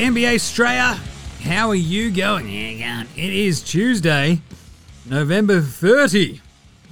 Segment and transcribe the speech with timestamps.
[0.00, 0.98] NBA Australia.
[1.42, 2.48] How are you going?
[2.48, 4.40] It is Tuesday,
[5.04, 6.40] November 30.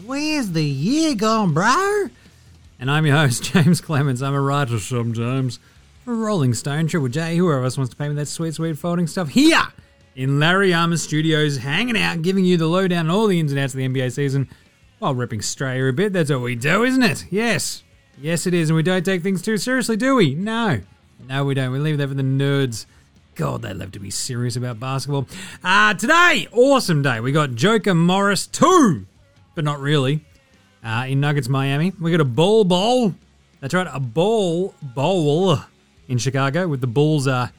[0.04, 2.10] Where's the year gone, bro?
[2.78, 4.20] And I'm your host, James Clements.
[4.20, 5.58] I'm a writer sometimes
[6.04, 9.06] for Rolling Stone, Triple J, whoever else wants to pay me that sweet, sweet folding
[9.06, 9.62] stuff here
[10.14, 13.58] in Larry Armour Studios, hanging out, giving you the lowdown on all the ins and
[13.58, 14.50] outs of the NBA season
[14.98, 16.12] while ripping Australia a bit.
[16.12, 17.24] That's what we do, isn't it?
[17.30, 17.84] Yes.
[18.20, 18.68] Yes, it is.
[18.68, 20.34] And we don't take things too seriously, do we?
[20.34, 20.82] No.
[21.26, 21.72] No, we don't.
[21.72, 22.84] We leave that for the nerds.
[23.38, 25.28] God, they love to be serious about basketball.
[25.62, 27.20] Uh, today, awesome day.
[27.20, 29.06] We got Joker Morris 2,
[29.54, 30.24] but not really,
[30.82, 31.92] uh, in Nuggets, Miami.
[32.00, 33.14] We got a Ball Bowl.
[33.60, 35.56] That's right, a Ball Bowl
[36.08, 37.50] in Chicago with the Bulls uh,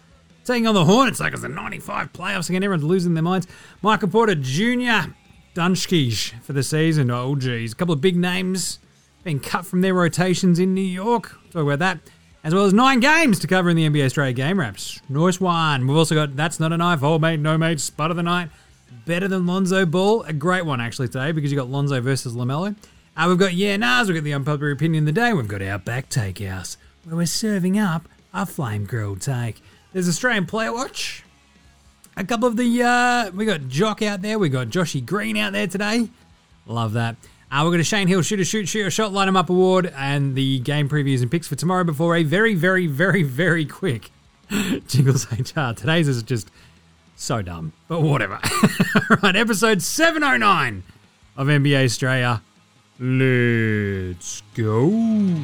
[0.44, 2.62] taking on the Hornets like it's the 95 playoffs again.
[2.62, 3.48] Everyone's losing their minds.
[3.82, 5.14] Michael Porter Jr.,
[5.55, 7.10] Dunshkish for the season.
[7.10, 7.71] Oh, geez.
[7.71, 8.80] A couple of big names
[9.24, 11.40] being cut from their rotations in New York.
[11.52, 11.99] Talk about that.
[12.43, 15.01] As well as nine games to cover in the NBA Australia game wraps.
[15.09, 15.85] Nice one.
[15.85, 18.49] We've also got That's Not a Knife, Old Mate, No Mate, Spud of the Night.
[19.05, 20.23] Better than Lonzo Ball.
[20.23, 22.76] A great one, actually, today because you've got Lonzo versus LaMelo.
[23.18, 25.34] Uh, we've got Yeah Nahs, we've got the unpopular opinion of the day.
[25.34, 29.62] We've got Outback Takehouse where we're serving up a flame grilled take.
[29.91, 31.24] There's Australian Player Watch.
[32.15, 34.40] A couple of the, uh, we got Jock out there.
[34.40, 36.09] We got Joshy Green out there today.
[36.65, 37.15] Love that.
[37.52, 39.50] Uh, we're going to Shane Heal Shoot a Shoot, Shoot a Shot, Line 'em Up
[39.50, 43.66] Award and the game previews and picks for tomorrow before a very, very, very, very
[43.66, 44.12] quick
[44.88, 45.74] Jingles HR.
[45.74, 46.52] Today's is just
[47.16, 48.40] so dumb, but whatever.
[49.24, 50.84] right, episode 709
[51.38, 52.42] of NBA Australia.
[53.00, 55.40] Let's go.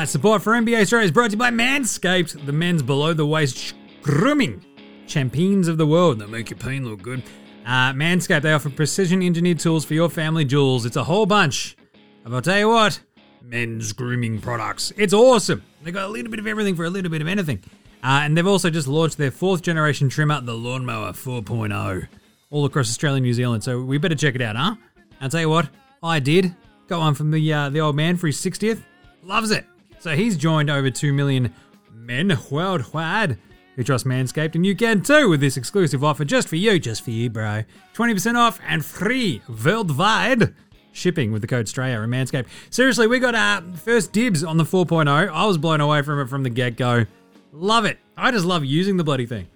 [0.00, 3.26] Right, support for NBA Australia is brought to you by Manscaped, the men's below the
[3.26, 4.64] waist grooming
[5.06, 7.22] champions of the world that make your pain look good.
[7.66, 10.86] Uh, Manscaped, they offer precision engineered tools for your family jewels.
[10.86, 11.76] It's a whole bunch
[12.24, 12.98] of, I'll tell you what,
[13.42, 14.90] men's grooming products.
[14.96, 15.62] It's awesome.
[15.82, 17.62] They got a little bit of everything for a little bit of anything.
[18.02, 22.08] Uh, and they've also just launched their fourth generation trimmer, the Lawnmower 4.0,
[22.50, 23.62] all across Australia and New Zealand.
[23.64, 24.76] So we better check it out, huh?
[25.20, 25.68] I'll tell you what,
[26.02, 26.56] I did.
[26.88, 28.82] Got one from the uh, the old man for his 60th.
[29.22, 29.66] Loves it.
[30.00, 31.54] So he's joined over 2 million
[31.92, 33.38] men worldwide
[33.76, 37.02] who trust Manscaped, and you can too with this exclusive offer just for you, just
[37.02, 37.64] for you, bro.
[37.94, 40.54] 20% off and free worldwide
[40.92, 42.46] shipping with the code STRAYA and Manscaped.
[42.70, 45.08] Seriously, we got uh, first dibs on the 4.0.
[45.08, 47.04] I was blown away from it from the get go.
[47.52, 47.98] Love it.
[48.16, 49.48] I just love using the bloody thing.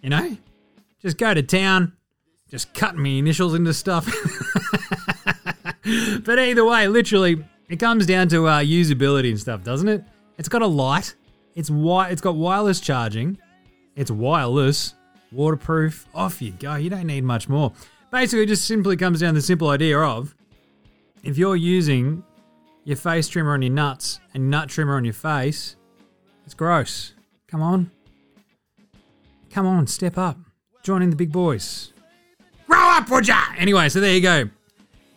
[0.00, 0.36] You know?
[1.00, 1.92] Just go to town,
[2.48, 4.06] just cut me initials into stuff.
[6.24, 10.04] but either way, literally, it comes down to uh, usability and stuff, doesn't it?
[10.36, 11.14] It's got a light.
[11.54, 13.38] It's wi- It's got wireless charging.
[13.96, 14.94] It's wireless,
[15.32, 16.06] waterproof.
[16.14, 16.74] Off you go.
[16.74, 17.72] You don't need much more.
[18.10, 20.34] Basically, it just simply comes down to the simple idea of
[21.22, 22.22] if you're using
[22.84, 25.76] your face trimmer on your nuts and nut trimmer on your face,
[26.44, 27.14] it's gross.
[27.48, 27.90] Come on.
[29.50, 30.36] Come on, step up.
[30.82, 31.92] Join in the big boys.
[32.66, 33.40] Grow up, would ya?
[33.56, 34.50] Anyway, so there you go.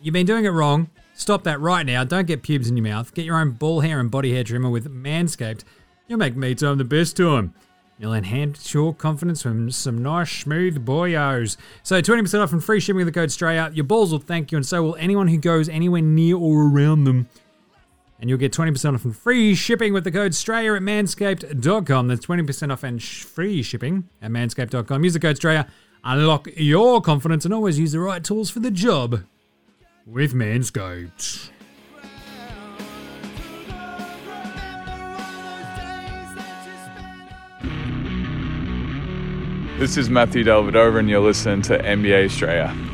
[0.00, 0.88] You've been doing it wrong.
[1.18, 2.04] Stop that right now.
[2.04, 3.14] Don't get pubes in your mouth.
[3.14, 5.64] Get your own ball hair and body hair trimmer with Manscaped.
[6.06, 7.54] You'll make me time the best time.
[7.98, 11.56] You'll enhance your confidence from some nice, smooth boyos.
[11.82, 13.74] So 20% off and free shipping with the code STRAYA.
[13.74, 17.04] Your balls will thank you, and so will anyone who goes anywhere near or around
[17.04, 17.30] them.
[18.20, 22.08] And you'll get 20% off and free shipping with the code STRAYA at manscaped.com.
[22.08, 25.02] That's 20% off and sh- free shipping at manscaped.com.
[25.02, 25.66] Use the code STRAYA.
[26.04, 29.22] Unlock your confidence and always use the right tools for the job
[30.06, 31.50] with Manscaped.
[39.78, 42.85] This is Matthew Dellavedova, and you're listening to NBA Australia.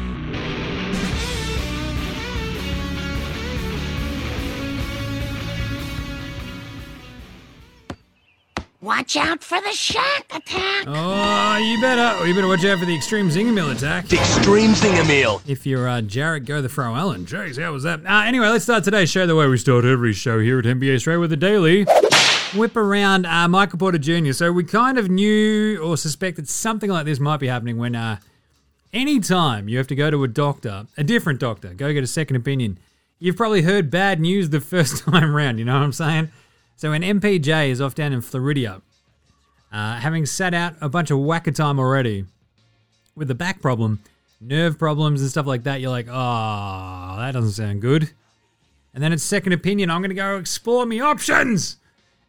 [8.83, 10.87] Watch out for the shark attack.
[10.89, 14.13] Oh, you better, you better watch out for the extreme zinger mill attack.
[14.13, 15.41] Extreme Zinger Meal.
[15.47, 17.25] If you're uh, Jarrett, go the Fro Allen.
[17.25, 18.05] Jeez, how was that?
[18.05, 20.97] Uh, anyway, let's start today's show the way we start every show here at NBA
[20.97, 21.85] Australia with a daily
[22.57, 24.33] whip around uh, Michael Porter Jr.
[24.33, 28.19] So we kind of knew or suspected something like this might be happening when uh,
[28.93, 32.35] anytime you have to go to a doctor, a different doctor, go get a second
[32.35, 32.81] opinion,
[33.21, 35.61] you've probably heard bad news the first time round.
[35.61, 36.33] You know what I'm saying?
[36.83, 38.83] So when MPJ is off down in Florida,
[39.71, 42.25] uh, having sat out a bunch of whacker time already
[43.15, 44.01] with the back problem,
[44.41, 48.11] nerve problems and stuff like that, you're like, oh, that doesn't sound good.
[48.95, 49.93] And then it's second opinion.
[49.93, 51.77] I'm going to go explore me options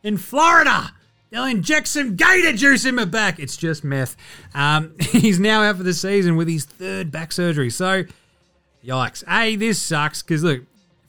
[0.03, 0.93] in Florida.
[1.31, 3.39] They'll inject some gator juice in my back.
[3.39, 4.15] It's just meth.
[4.53, 7.71] Um, he's now out for the season with his third back surgery.
[7.71, 8.03] So,
[8.85, 9.23] yikes.
[9.27, 10.61] A, this sucks because look,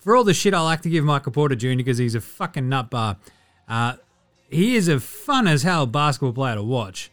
[0.05, 1.77] for all the shit I like to give Michael Porter Jr.
[1.77, 3.17] because he's a fucking nut bar,
[3.69, 3.95] uh,
[4.49, 7.11] he is a fun as hell basketball player to watch.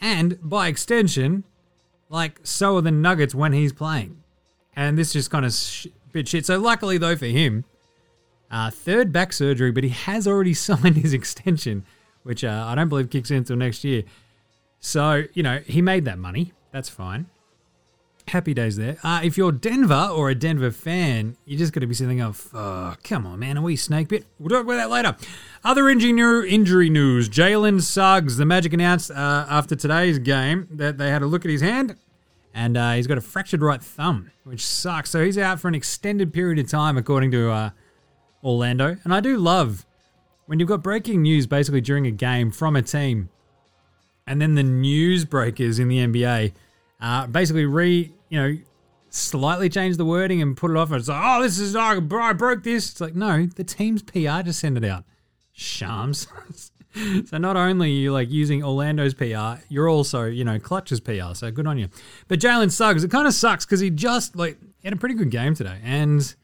[0.00, 1.44] And by extension,
[2.08, 4.22] like, so are the Nuggets when he's playing.
[4.74, 6.46] And this just kind of sh- bit shit.
[6.46, 7.64] So, luckily, though, for him,
[8.50, 11.84] uh, third back surgery, but he has already signed his extension,
[12.22, 14.02] which uh, I don't believe kicks in until next year.
[14.80, 16.52] So, you know, he made that money.
[16.72, 17.26] That's fine.
[18.30, 18.96] Happy days there.
[19.02, 22.36] Uh, if you're Denver or a Denver fan, you're just going to be sitting up.
[22.54, 23.58] Oh, come on, man.
[23.58, 24.24] Are we snake bit?
[24.38, 25.16] We'll talk about that later.
[25.64, 27.28] Other injury, injury news.
[27.28, 31.50] Jalen Suggs, the Magic announced uh, after today's game that they had a look at
[31.50, 31.96] his hand
[32.54, 35.10] and uh, he's got a fractured right thumb, which sucks.
[35.10, 37.70] So he's out for an extended period of time, according to uh,
[38.44, 38.96] Orlando.
[39.04, 39.86] And I do love
[40.46, 43.28] when you've got breaking news basically during a game from a team,
[44.26, 46.52] and then the news breakers in the NBA
[47.00, 48.56] uh, basically re you know
[49.10, 50.90] slightly change the wording and put it off.
[50.90, 52.90] And it's like, oh, this is oh, bro, I broke this.
[52.90, 55.04] It's like no, the team's PR just send it out.
[55.52, 56.26] Shams.
[57.26, 61.34] so not only you like using Orlando's PR, you're also you know Klutch's PR.
[61.34, 61.88] So good on you.
[62.28, 65.30] But Jalen Suggs, it kind of sucks because he just like had a pretty good
[65.30, 66.34] game today and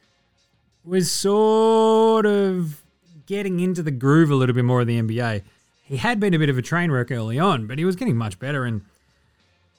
[0.85, 2.83] was sort of
[3.27, 5.43] getting into the groove a little bit more of the NBA.
[5.83, 8.17] He had been a bit of a train wreck early on, but he was getting
[8.17, 8.65] much better.
[8.65, 8.83] And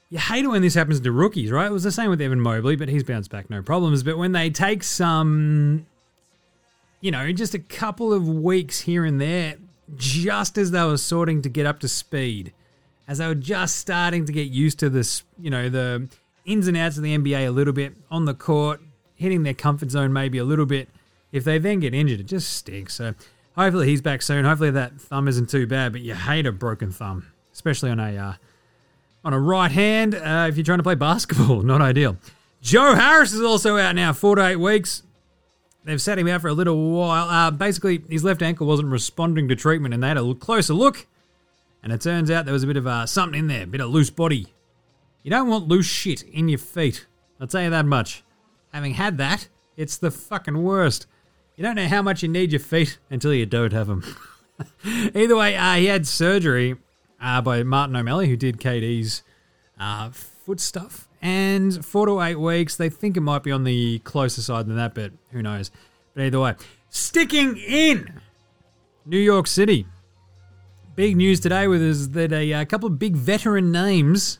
[0.09, 1.67] you hate it when this happens to rookies, right?
[1.67, 4.03] It was the same with Evan Mobley, but he's bounced back, no problems.
[4.03, 5.85] But when they take some,
[7.01, 9.55] you know, just a couple of weeks here and there,
[9.95, 12.53] just as they were sorting to get up to speed,
[13.07, 16.07] as they were just starting to get used to this, you know, the
[16.45, 18.81] ins and outs of the NBA a little bit on the court,
[19.15, 20.89] hitting their comfort zone maybe a little bit.
[21.33, 22.95] If they then get injured, it just stinks.
[22.95, 23.13] So
[23.57, 24.45] hopefully he's back soon.
[24.45, 28.17] Hopefully that thumb isn't too bad, but you hate a broken thumb, especially on a
[28.17, 28.33] uh,
[29.27, 31.61] on a right hand uh, if you're trying to play basketball.
[31.61, 32.15] Not ideal.
[32.61, 35.03] Joe Harris is also out now, four to eight weeks.
[35.83, 37.27] They've set him out for a little while.
[37.27, 41.07] Uh, basically, his left ankle wasn't responding to treatment, and they had a closer look.
[41.83, 43.81] And it turns out there was a bit of uh, something in there, a bit
[43.81, 44.47] of loose body.
[45.23, 47.05] You don't want loose shit in your feet.
[47.39, 48.23] I'll tell you that much.
[48.71, 51.05] Having had that, it's the fucking worst.
[51.57, 54.03] You don't know how much you need your feet until you don't have them.
[55.13, 56.77] Either way, uh, he had surgery
[57.21, 59.23] uh, by Martin O'Malley, who did KD's
[59.79, 61.07] uh, foot stuff.
[61.21, 64.75] And four to eight weeks, they think it might be on the closer side than
[64.77, 65.71] that, but who knows.
[66.13, 66.55] But either way,
[66.89, 68.21] sticking in
[69.05, 69.87] New York City.
[70.95, 74.39] Big news today with is that a, uh couple of big veteran names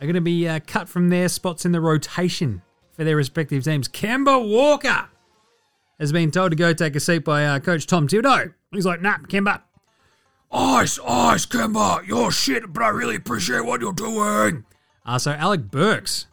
[0.00, 2.62] are going to be uh, cut from their spots in the rotation
[2.92, 3.88] for their respective teams.
[3.88, 5.08] Kemba Walker
[5.98, 8.54] has been told to go take a seat by uh, Coach Tom Thibodeau.
[8.72, 9.62] He's like, nah, Kemba,
[10.56, 14.64] Ice, ice, Kemba, you're shit, but I really appreciate what you're doing.
[15.04, 16.28] Uh, so Alec Burks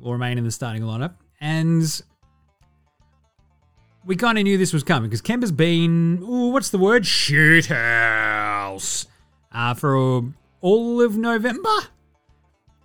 [0.00, 2.02] will remain in the starting lineup, and
[4.04, 7.04] we kind of knew this was coming because Kemba's been, ooh, what's the word?
[7.04, 9.06] Shithouse
[9.52, 10.24] uh, for
[10.60, 11.70] all of November.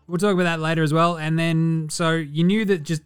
[0.08, 1.18] We'll talk about that later as well.
[1.18, 3.02] And then, so you knew that just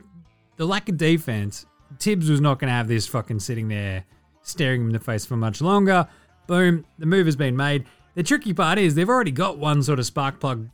[0.58, 1.66] the lack of defense,
[1.98, 4.04] Thibs was not going to have this fucking sitting there
[4.44, 6.08] staring him in the face for much longer.
[6.52, 7.86] Boom, the move has been made.
[8.14, 10.68] The tricky part is they've already got one sort of spark plug,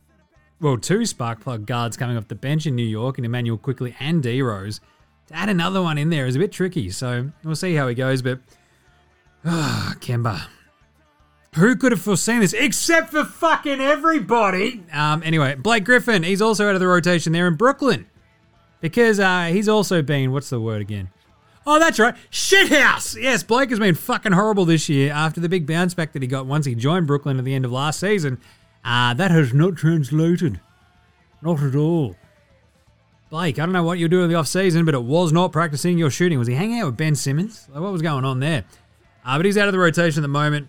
[0.60, 3.94] well, two spark plug guards coming off the bench in New York, and Immanuel Quickley
[4.00, 4.80] and D Rose.
[5.28, 7.94] To add another one in there is a bit tricky, so we'll see how he
[7.94, 8.22] goes.
[8.22, 8.40] But
[9.44, 10.48] ah, Kemba,
[11.54, 14.82] who could have foreseen this except for fucking everybody?
[14.92, 18.08] Um, anyway, Blake Griffin, he's also out of the rotation there in Brooklyn
[18.80, 21.10] because uh, he's also been what's the word again?
[21.70, 22.14] Oh, that's right.
[22.30, 23.20] Shithouse.
[23.20, 26.26] Yes, Blake has been fucking horrible this year after the big bounce back that he
[26.26, 28.40] got once he joined Brooklyn at the end of last season.
[28.82, 30.60] Uh, that has not translated.
[31.42, 32.16] Not at all.
[33.28, 35.52] Blake, I don't know what you're doing in the off season, but it was not
[35.52, 36.38] practicing your shooting.
[36.38, 37.68] Was he hanging out with Ben Simmons?
[37.70, 38.64] Like, what was going on there?
[39.22, 40.68] Uh, but he's out of the rotation at the moment.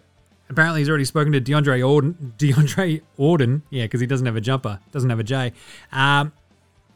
[0.49, 2.33] Apparently, he's already spoken to DeAndre Auden.
[2.37, 5.53] DeAndre Auden, yeah, because he doesn't have a jumper, doesn't have a J.
[5.93, 6.33] Um,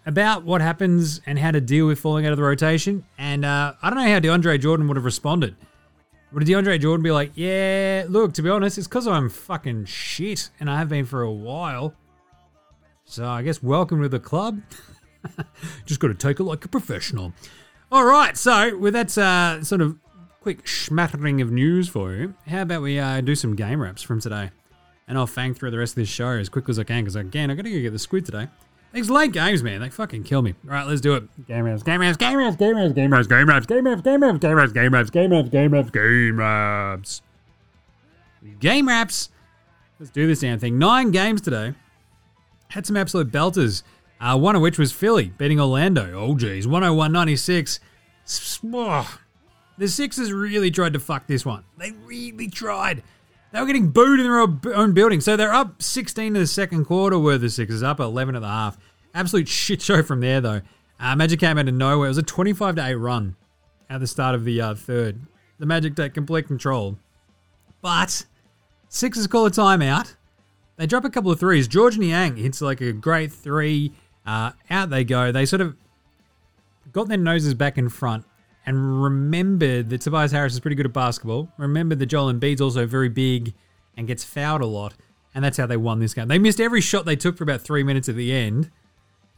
[0.05, 3.05] about what happens and how to deal with falling out of the rotation.
[3.17, 5.55] And uh, I don't know how DeAndre Jordan would have responded.
[6.31, 10.49] Would DeAndre Jordan be like, yeah, look, to be honest, it's because I'm fucking shit
[10.59, 11.93] and I have been for a while.
[13.05, 14.61] So I guess welcome to the club.
[15.85, 17.33] Just got to take it like a professional.
[17.91, 19.97] All right, so with that uh, sort of
[20.41, 24.19] quick smattering of news for you, how about we uh, do some game wraps from
[24.19, 24.49] today?
[25.07, 27.15] And I'll fang through the rest of this show as quickly as I can because
[27.15, 28.47] again, I got to go get the squid today.
[28.93, 30.53] These late games, man, they fucking kill me.
[30.65, 31.47] All right, let's do it.
[31.47, 34.21] Game wraps, game wraps, game wraps, game wraps, game wraps, game wraps, game wraps, game
[34.21, 37.21] wraps, game wraps, game wraps, game wraps, game wraps, game wraps.
[38.59, 39.29] Game wraps.
[39.99, 40.77] Let's do this damn thing.
[40.77, 41.73] Nine games today.
[42.69, 43.81] Had some absolute belters.
[44.21, 46.13] Uh, one of which was Philly beating Orlando.
[46.13, 46.67] Oh, geez.
[46.67, 47.79] 101 96.
[49.77, 51.63] The Sixers really tried to fuck this one.
[51.77, 53.01] They really tried.
[53.53, 55.21] They were getting booed in their own building.
[55.21, 58.47] So they're up 16 to the second quarter, were the Sixers up 11 at the
[58.47, 58.79] half.
[59.13, 60.61] Absolute shit show from there, though.
[60.99, 62.07] Uh, Magic came out of nowhere.
[62.07, 63.35] It was a 25 to 8 run
[63.91, 65.21] at the start of the uh, third.
[65.59, 66.97] The Magic take complete control.
[67.81, 68.25] But
[68.89, 70.15] Sixers call a timeout.
[70.77, 71.67] They drop a couple of threes.
[71.67, 73.91] George Niang hits like a great three.
[74.25, 75.31] Uh, out they go.
[75.31, 75.75] They sort of
[76.91, 78.25] got their noses back in front
[78.65, 81.51] and remembered that Tobias Harris is pretty good at basketball.
[81.57, 83.53] Remembered that Joel Embiid's also very big
[83.97, 84.93] and gets fouled a lot.
[85.35, 86.27] And that's how they won this game.
[86.27, 88.69] They missed every shot they took for about three minutes at the end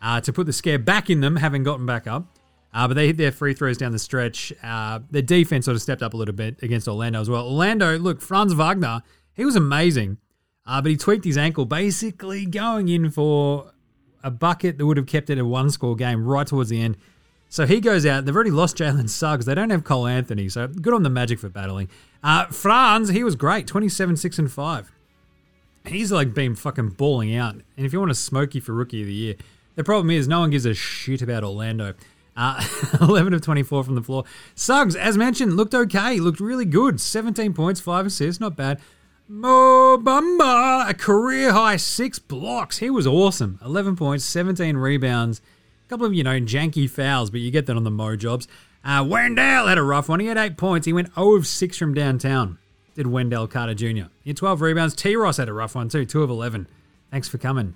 [0.01, 2.37] uh, to put the scare back in them, having gotten back up.
[2.73, 4.51] Uh, but they hit their free throws down the stretch.
[4.61, 7.47] Uh, their defense sort of stepped up a little bit against Orlando as well.
[7.47, 9.01] Orlando, look, Franz Wagner,
[9.33, 10.17] he was amazing,
[10.65, 13.71] uh, but he tweaked his ankle, basically going in for
[14.25, 16.97] a bucket that would have kept it a one score game right towards the end.
[17.49, 18.25] So he goes out.
[18.25, 19.45] They've already lost Jalen Suggs.
[19.45, 20.49] They don't have Cole Anthony.
[20.49, 21.89] So good on the Magic for battling.
[22.23, 24.91] Uh, Franz, he was great 27, 6, and 5.
[25.87, 27.53] He's like been fucking balling out.
[27.53, 29.35] And if you want a smoky for Rookie of the Year,
[29.75, 31.93] the problem is no one gives a shit about Orlando.
[32.35, 32.65] Uh,
[33.01, 34.25] 11 of 24 from the floor.
[34.55, 36.19] Suggs, as mentioned, looked okay.
[36.19, 36.99] Looked really good.
[36.99, 38.81] 17 points, 5 assists, not bad.
[39.27, 42.77] Mo Bamba, a career high six blocks.
[42.77, 43.59] He was awesome.
[43.63, 45.41] 11 points, 17 rebounds.
[45.85, 48.47] A couple of, you know, janky fouls, but you get that on the Mo jobs.
[48.83, 50.19] Uh, Wendell had a rough one.
[50.19, 50.85] He had eight points.
[50.85, 52.57] He went 0 of 6 from downtown.
[52.95, 54.07] Did Wendell Carter Jr.
[54.23, 54.95] He had 12 rebounds.
[54.95, 56.67] T Ross had a rough one too, 2 of 11.
[57.11, 57.75] Thanks for coming.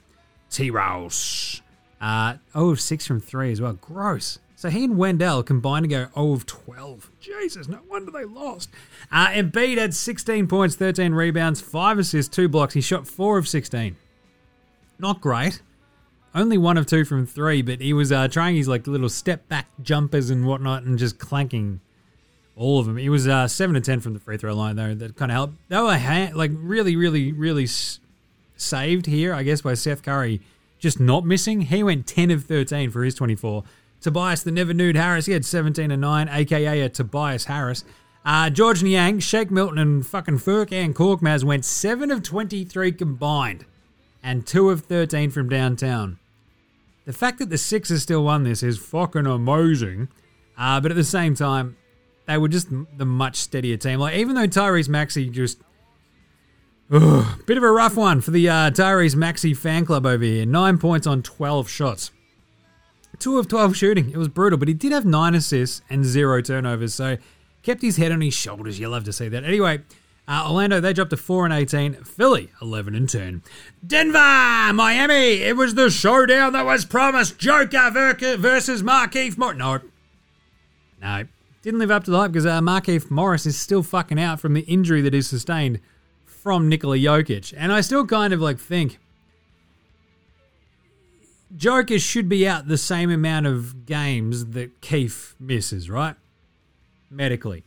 [0.50, 1.62] T Ross.
[2.00, 3.74] Uh, 0 of 6 from 3 as well.
[3.74, 4.40] Gross.
[4.56, 7.12] So he and Wendell combined to go 0 of 12.
[7.20, 8.70] Jesus, no wonder they lost.
[9.12, 12.74] Uh, Embiid had 16 points, 13 rebounds, 5 assists, 2 blocks.
[12.74, 13.96] He shot 4 of 16.
[15.00, 15.62] Not great.
[16.36, 19.48] Only 1 of 2 from 3, but he was uh, trying his like little step
[19.48, 21.80] back jumpers and whatnot and just clanking
[22.56, 22.98] all of them.
[22.98, 24.94] He was uh, 7 to 10 from the free throw line, though.
[24.94, 25.54] That kind of helped.
[25.70, 28.00] They were ha- like really, really, really s-
[28.58, 30.42] saved here, I guess, by Seth Curry
[30.78, 31.62] just not missing.
[31.62, 33.64] He went 10 of 13 for his 24.
[34.02, 37.84] Tobias the Never Nude Harris, he had 17 and 9, aka a Tobias Harris.
[38.24, 43.66] Uh, George Niang, Shake Milton, and fucking Furkan Korkmaz went 7 of 23 combined
[44.30, 46.20] and 2 of 13 from downtown.
[47.06, 50.08] The fact that the Sixers still won this is fucking amazing.
[50.56, 51.78] Uh, but at the same time,
[52.28, 54.00] they were just the much steadier team.
[54.00, 55.60] Like even though Tyrese Maxey just
[56.92, 60.46] Ugh, bit of a rough one for the uh, Tyrese Maxey fan club over here.
[60.46, 62.12] Nine points on 12 shots.
[63.18, 64.12] Two of 12 shooting.
[64.12, 67.18] It was brutal, but he did have nine assists and zero turnovers, so
[67.64, 68.80] kept his head on his shoulders.
[68.80, 69.44] You love to see that.
[69.44, 69.80] Anyway,
[70.30, 72.04] uh, Orlando, they dropped to 4 and 18.
[72.04, 73.42] Philly, 11 and 10.
[73.86, 75.42] Denver, Miami.
[75.42, 77.40] It was the showdown that was promised.
[77.40, 79.58] Joker ver- versus Markieff Morris.
[79.58, 79.82] No.
[81.02, 81.24] No.
[81.64, 84.54] Didn't live up to the hype because uh, Markieff Morris is still fucking out from
[84.54, 85.80] the injury that he sustained
[86.26, 87.52] from Nikola Jokic.
[87.58, 89.00] And I still kind of like think
[91.58, 96.16] Jokic should be out the same amount of games that Keith misses, right?
[97.10, 97.64] Medically.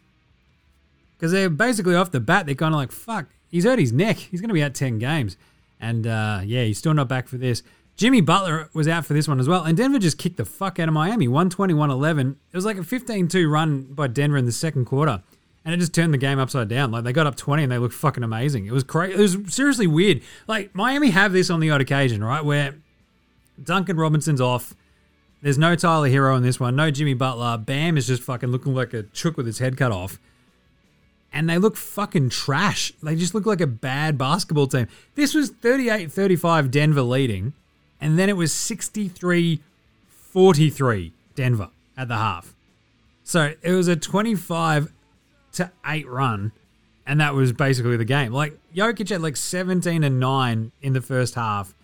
[1.22, 4.16] Because they're basically off the bat, they're kind of like, fuck, he's hurt his neck.
[4.16, 5.36] He's going to be out 10 games.
[5.80, 7.62] And uh, yeah, he's still not back for this.
[7.96, 9.62] Jimmy Butler was out for this one as well.
[9.62, 12.36] And Denver just kicked the fuck out of Miami 121 11.
[12.50, 15.22] It was like a 15 2 run by Denver in the second quarter.
[15.64, 16.90] And it just turned the game upside down.
[16.90, 18.66] Like they got up 20 and they looked fucking amazing.
[18.66, 19.14] It was crazy.
[19.14, 20.22] It was seriously weird.
[20.48, 22.44] Like Miami have this on the odd occasion, right?
[22.44, 22.74] Where
[23.62, 24.74] Duncan Robinson's off.
[25.40, 26.74] There's no Tyler Herro in this one.
[26.74, 27.58] No Jimmy Butler.
[27.58, 30.18] Bam is just fucking looking like a chook with his head cut off.
[31.32, 32.92] And they look fucking trash.
[33.02, 34.86] They just look like a bad basketball team.
[35.14, 37.54] This was 38 35 Denver leading.
[38.00, 39.60] And then it was 63
[40.08, 42.54] 43 Denver at the half.
[43.24, 44.92] So it was a 25
[45.54, 46.52] to 8 run.
[47.06, 48.32] And that was basically the game.
[48.32, 51.74] Like Jokic had like 17 and 9 in the first half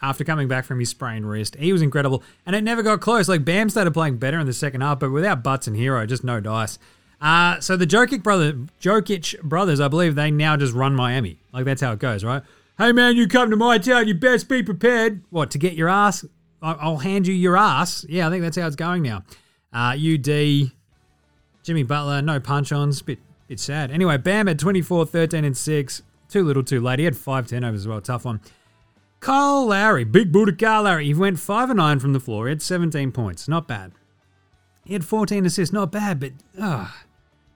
[0.00, 1.56] after coming back from his sprained wrist.
[1.56, 3.28] He was incredible, and it never got close.
[3.28, 6.24] Like Bam started playing better in the second half, but without Butts and Herro, just
[6.24, 6.78] no dice.
[7.20, 11.38] Uh, so the Jokic brother, Jokic brothers, I believe they now just run Miami.
[11.52, 12.42] Like that's how it goes, right?
[12.78, 15.22] Hey man, you come to my town, you best be prepared.
[15.30, 16.24] What to get your ass?
[16.62, 18.04] I'll hand you your ass.
[18.08, 19.22] Yeah, I think that's how it's going now.
[19.72, 20.72] Uh, UD,
[21.62, 23.90] Jimmy Butler, no punch ons, bit bit sad.
[23.90, 26.02] Anyway, Bam at 24, 13, and 6.
[26.28, 26.98] Too little, too late.
[26.98, 28.00] He had five turnovers as well.
[28.00, 28.40] Tough one.
[29.20, 31.06] Kyle Lowry, big booty Kyle Lowry.
[31.06, 32.46] He went 5 and 9 from the floor.
[32.46, 33.48] He had 17 points.
[33.48, 33.92] Not bad.
[34.84, 35.72] He had 14 assists.
[35.72, 36.88] Not bad, but uh,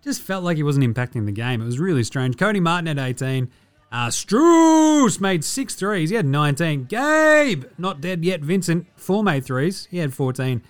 [0.03, 1.63] just felt like he wasn't impacting the game.
[1.63, 2.37] It was really strange.
[2.37, 3.51] Cody Martin had 18.
[3.91, 6.11] Uh, Strus made six threes.
[6.11, 6.85] He had 19.
[6.85, 8.41] Gabe, not dead yet.
[8.41, 9.87] Vincent, four made threes.
[9.91, 10.63] He had 14.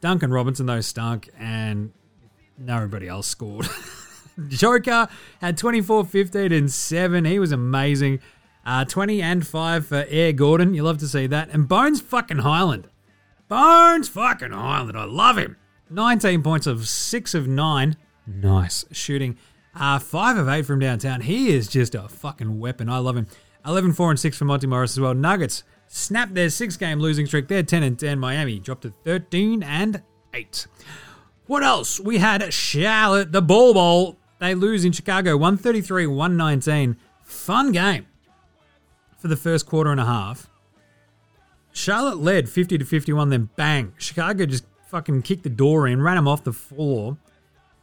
[0.00, 1.92] Duncan Robinson, though, stunk, and
[2.58, 3.68] nobody else scored.
[4.48, 5.08] Joker
[5.40, 7.24] had 24, 15, and 7.
[7.24, 8.20] He was amazing.
[8.64, 10.74] Uh, 20 and 5 for Air Gordon.
[10.74, 11.50] You love to see that.
[11.50, 12.88] And Bones fucking Hyland.
[13.48, 14.98] Bones fucking Hyland.
[14.98, 15.56] I love him.
[15.88, 17.96] 19 points of 6 of 9.
[18.26, 19.38] Nice shooting.
[19.74, 21.20] Uh, 5 of 8 from downtown.
[21.20, 22.88] He is just a fucking weapon.
[22.88, 23.26] I love him.
[23.66, 25.14] 11, 4, and 6 for Monty Morris as well.
[25.14, 27.48] Nuggets snapped their six game losing streak.
[27.48, 28.18] They're 10 and 10.
[28.18, 30.02] Miami dropped to 13 and
[30.32, 30.66] 8.
[31.46, 32.00] What else?
[32.00, 34.18] We had Charlotte, the Ball Bowl.
[34.38, 36.96] They lose in Chicago 133 119.
[37.22, 38.06] Fun game
[39.18, 40.50] for the first quarter and a half.
[41.72, 43.92] Charlotte led 50 to 51, then bang.
[43.98, 47.18] Chicago just fucking kicked the door in, ran them off the floor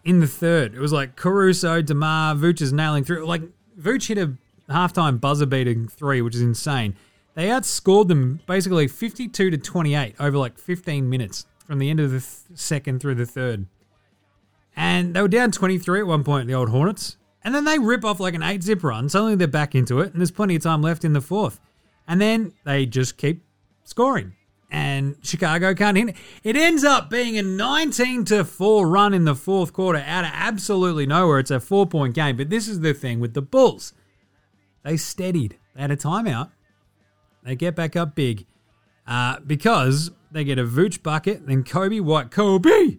[0.03, 0.73] in the third.
[0.73, 3.25] It was like Caruso, DeMar, Vooch is nailing through.
[3.25, 3.41] Like,
[3.79, 4.33] Vooch hit a
[4.69, 6.95] halftime buzzer beating three, which is insane.
[7.35, 12.11] They outscored them basically 52 to 28 over like 15 minutes from the end of
[12.11, 13.65] the th- second through the third.
[14.75, 17.17] And they were down 23 at one point, the old Hornets.
[17.43, 19.09] And then they rip off like an eight zip run.
[19.09, 21.59] Suddenly they're back into it, and there's plenty of time left in the fourth.
[22.07, 23.43] And then they just keep
[23.83, 24.33] scoring.
[24.73, 26.15] And Chicago can't hit.
[26.43, 26.55] it.
[26.55, 31.05] Ends up being a 19 to 4 run in the fourth quarter out of absolutely
[31.05, 31.37] nowhere.
[31.37, 32.35] It's a four point game.
[32.37, 33.93] But this is the thing with the Bulls.
[34.83, 35.59] They steadied.
[35.75, 36.49] They had a timeout.
[37.43, 38.47] They get back up big
[39.05, 41.45] uh, because they get a Vooch bucket.
[41.45, 42.97] Then Coby White, Kobe,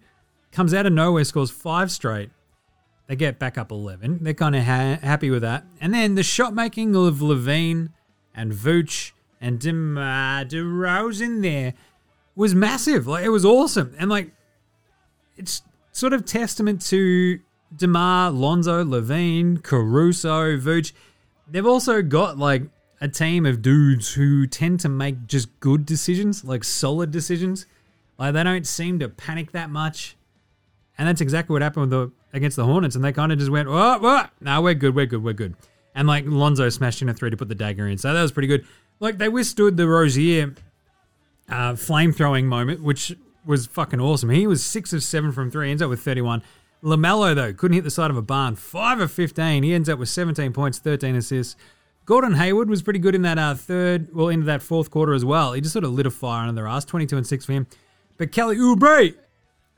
[0.52, 2.30] comes out of nowhere, scores five straight.
[3.08, 4.20] They get back up 11.
[4.22, 5.64] They're kind of ha- happy with that.
[5.80, 7.88] And then the shot making of LaVine
[8.32, 9.10] and Vooch
[9.44, 11.74] and DeMar DeRozan there
[12.34, 13.06] was massive.
[13.06, 13.94] Like, it was awesome.
[13.98, 14.30] And, like,
[15.36, 15.60] it's
[15.92, 17.40] sort of testament to
[17.76, 20.92] DeMar, Lonzo, LaVine, Caruso, Vooch.
[21.46, 22.62] They've also got, like,
[23.02, 27.66] a team of dudes who tend to make just good decisions, like solid decisions.
[28.18, 30.16] Like, they don't seem to panic that much.
[30.96, 33.50] And that's exactly what happened with the against the Hornets, and they kind of just
[33.50, 35.54] went, "Oh, oh no, we're good, we're good, we're good."
[35.94, 38.32] And like Lonzo smashed in a three to put the dagger in, so that was
[38.32, 38.64] pretty good.
[39.04, 40.54] Like they withstood the Rozier
[41.50, 43.14] uh, flame throwing moment, which
[43.44, 44.30] was fucking awesome.
[44.30, 46.42] He was six of seven from three, ends up with thirty-one.
[46.82, 49.62] Lamelo though couldn't hit the side of a barn, five of fifteen.
[49.62, 51.54] He ends up with seventeen points, thirteen assists.
[52.06, 55.22] Gordon Hayward was pretty good in that uh, third, well, into that fourth quarter as
[55.22, 55.52] well.
[55.52, 57.66] He just sort of lit a fire under their ass, twenty-two and six for him.
[58.16, 59.14] But Kelly Oubre,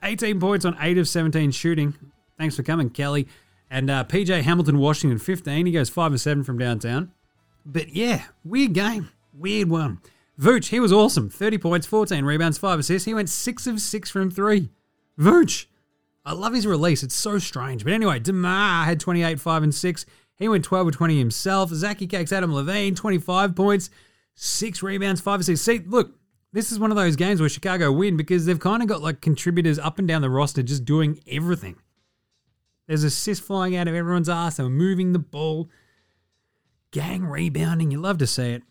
[0.05, 1.95] 18 points on 8 of 17 shooting.
[2.39, 3.27] Thanks for coming, Kelly.
[3.71, 5.67] And uh, PJ Hamilton, Washington, 15.
[5.67, 7.13] He goes 5 of 7 from downtown.
[7.65, 9.09] But yeah, weird game.
[9.37, 10.01] Weird one.
[10.41, 11.31] Vooch, he was awesome.
[11.31, 13.07] 30 points, 14 rebounds, 5 assists.
[13.07, 14.71] He went 6 of 6 from 3.
[15.19, 15.67] Vooch.
[16.25, 17.03] I love his release.
[17.03, 17.85] It's so strange.
[17.85, 20.07] But anyway, DeMar had 28, 5 and 6.
[20.37, 21.71] He went 12 of 20 himself.
[21.71, 23.91] Zachy Cakes Adam Levine, 25 points,
[24.35, 25.65] 6 rebounds, 5 assists.
[25.65, 26.15] See, look,
[26.53, 29.21] this is one of those games where Chicago win because they've kind of got like
[29.21, 31.77] contributors up and down the roster just doing everything.
[32.87, 34.57] There's assists flying out of everyone's ass.
[34.57, 35.69] They're moving the ball.
[36.91, 37.91] Gang rebounding.
[37.91, 38.63] You love to see it.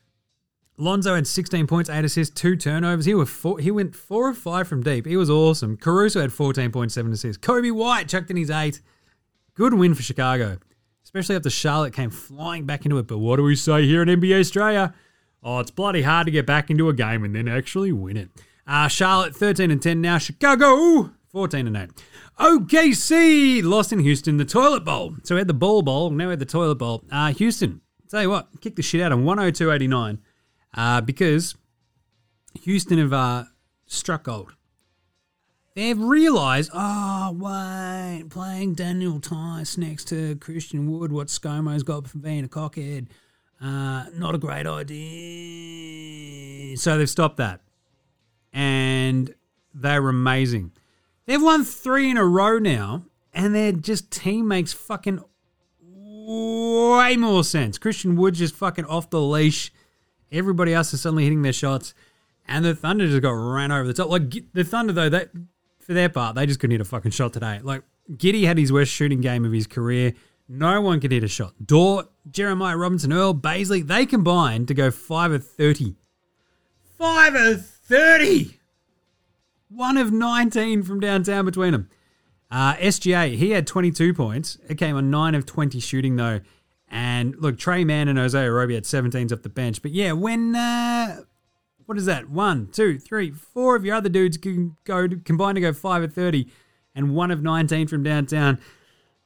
[0.77, 3.05] Lonzo had 16 points, 8 assists, 2 turnovers.
[3.05, 5.05] He, were four, he went 4 of 5 from deep.
[5.05, 5.77] He was awesome.
[5.77, 7.45] Caruso had 14.7 assists.
[7.45, 8.81] Coby White chucked in his 8.
[9.53, 10.57] Good win for Chicago,
[11.03, 13.07] especially after Charlotte came flying back into it.
[13.07, 14.93] But what do we say here in NBA Australia?
[15.41, 18.29] Oh, it's bloody hard to get back into a game and then actually win it.
[18.67, 20.17] Uh, Charlotte 13 and 10 now.
[20.17, 21.89] Chicago 14 and 8.
[22.39, 25.15] OKC lost in Houston, the toilet bowl.
[25.23, 27.05] So we had the ball bowl, now we had the toilet bowl.
[27.09, 30.17] Uh, Houston, tell you what, kicked the shit out of 102.89
[30.75, 31.55] uh, because
[32.61, 33.45] Houston have uh,
[33.87, 34.55] struck gold.
[35.75, 42.17] They've realised, oh, wait, playing Daniel Theis next to Christian Wood, what ScoMo's got for
[42.17, 43.07] being a cockhead.
[43.61, 44.87] Uh, not a great idea.
[46.77, 47.59] So they've stopped that.
[48.53, 49.35] And
[49.73, 50.71] they're amazing.
[51.25, 55.19] They've won three in a row now, and their just team makes fucking
[55.81, 57.77] way more sense.
[57.77, 59.73] Christian Wood just fucking off the leash.
[60.31, 61.93] Everybody else is suddenly hitting their shots,
[62.47, 64.09] and the Thunder just got ran over the top.
[64.09, 65.27] Like the Thunder, though, they
[65.79, 67.59] for their part, they just couldn't hit a fucking shot today.
[67.61, 70.13] Like Giddey had his worst shooting game of his career.
[70.47, 71.53] No one could hit a shot.
[71.63, 75.95] Dort, Jeremiah Robinson, Earl, Bazley, they combined to go five of thirty.
[76.97, 78.59] Five of thirty.
[79.69, 81.89] One of 19 from downtown between them.
[82.51, 84.57] Uh, SGA, he had 22 points.
[84.69, 86.39] It came on 9 of 20 shooting, though.
[86.95, 89.81] And look, Tre Mann and Isaiah Roby had 17s off the bench.
[89.81, 91.23] But yeah, when uh,
[91.85, 92.29] what is that?
[92.29, 96.13] One, two, three, four of your other dudes can go combine to go five at
[96.13, 96.47] 30,
[96.95, 98.59] and one of 19 from downtown.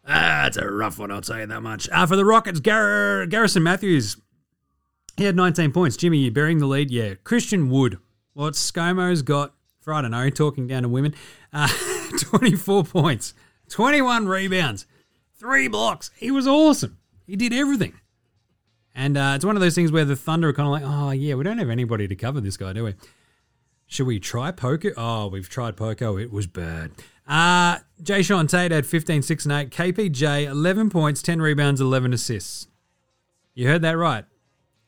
[0.08, 1.88] Ah, a rough one, I'll tell you that much.
[1.92, 4.18] Uh, for the Rockets, Gar- Garrison Matthews,
[5.16, 5.96] he had 19 points.
[5.96, 6.90] Jimmy, you're bearing the lead?
[6.90, 7.14] Yeah.
[7.24, 8.00] Christian Wood,
[8.34, 11.14] what ScoMo's got for, I don't know, talking down to women,
[11.54, 11.68] uh,
[12.20, 13.36] 24 points,
[13.70, 14.88] 21 rebounds,
[15.38, 16.10] three blocks.
[16.18, 16.99] He was awesome.
[17.30, 17.94] He did everything.
[18.96, 21.12] And uh, it's one of those things where the Thunder are kind of like, oh,
[21.12, 22.96] yeah, we don't have anybody to cover this guy, do we?
[23.86, 24.94] Should we try Poker?
[24.98, 26.22] Oh, we've tried Poku.
[26.22, 26.92] It was bad.
[27.28, 29.70] Uh, Jae'Sean Tate had 15, 6, and 8.
[29.70, 32.68] KPJ, 11 points, 10 rebounds, 11 assists.
[33.54, 34.26] You heard that right.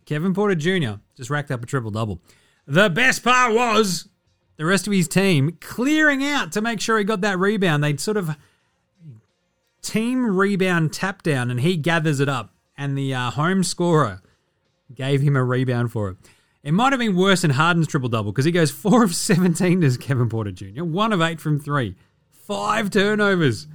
[0.05, 0.99] Kevin Porter Jr.
[1.15, 2.21] just racked up a triple double.
[2.65, 4.09] The best part was
[4.57, 7.83] the rest of his team clearing out to make sure he got that rebound.
[7.83, 8.35] They'd sort of
[9.81, 12.53] team rebound tap down, and he gathers it up.
[12.77, 14.21] And the uh, home scorer
[14.93, 16.17] gave him a rebound for it.
[16.63, 19.81] It might have been worse than Harden's triple double because he goes 4 of 17
[19.81, 21.95] to Kevin Porter Jr., 1 of 8 from 3,
[22.29, 23.67] 5 turnovers.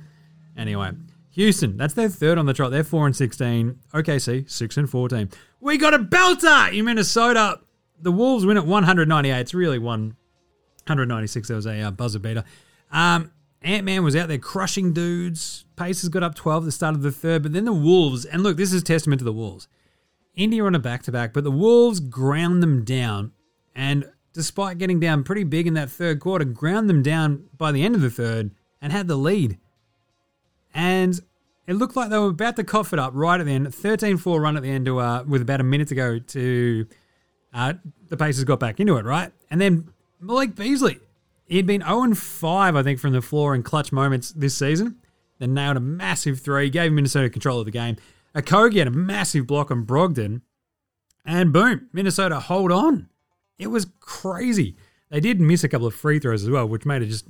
[0.56, 0.92] Anyway,
[1.30, 2.70] Houston, that's their third on the trot.
[2.70, 3.80] They're 4 and 16.
[3.92, 5.30] OKC, 6 and 14.
[5.60, 7.60] We got a belter in Minnesota.
[8.00, 9.38] The Wolves win at 198.
[9.38, 11.48] It's really 196.
[11.48, 12.44] There was a uh, buzzer beater.
[12.92, 13.32] Um,
[13.66, 15.64] Ant Man was out there crushing dudes.
[15.74, 18.44] Pacers got up 12 at the start of the third, but then the Wolves, and
[18.44, 19.66] look, this is testament to the Wolves.
[20.36, 23.32] India on a back to back, but the Wolves ground them down.
[23.74, 27.82] And despite getting down pretty big in that third quarter, ground them down by the
[27.82, 29.58] end of the third and had the lead.
[30.72, 31.18] And
[31.66, 33.74] it looked like they were about to cough it up right at the end.
[33.74, 36.86] 13 4 run at the end to, uh, with about a minute to go to.
[37.52, 37.72] Uh,
[38.08, 39.32] the Pacers got back into it, right?
[39.50, 39.88] And then
[40.20, 41.00] Malik Beasley,
[41.46, 44.96] he'd been 0 5, I think, from the floor in clutch moments this season.
[45.38, 47.96] Then nailed a massive three, gave Minnesota control of the game.
[48.34, 50.42] Okogie had a massive block on Brogdon.
[51.24, 53.08] And boom, Minnesota hold on.
[53.58, 54.76] It was crazy.
[55.10, 57.26] They did miss a couple of free throws as well, which made it just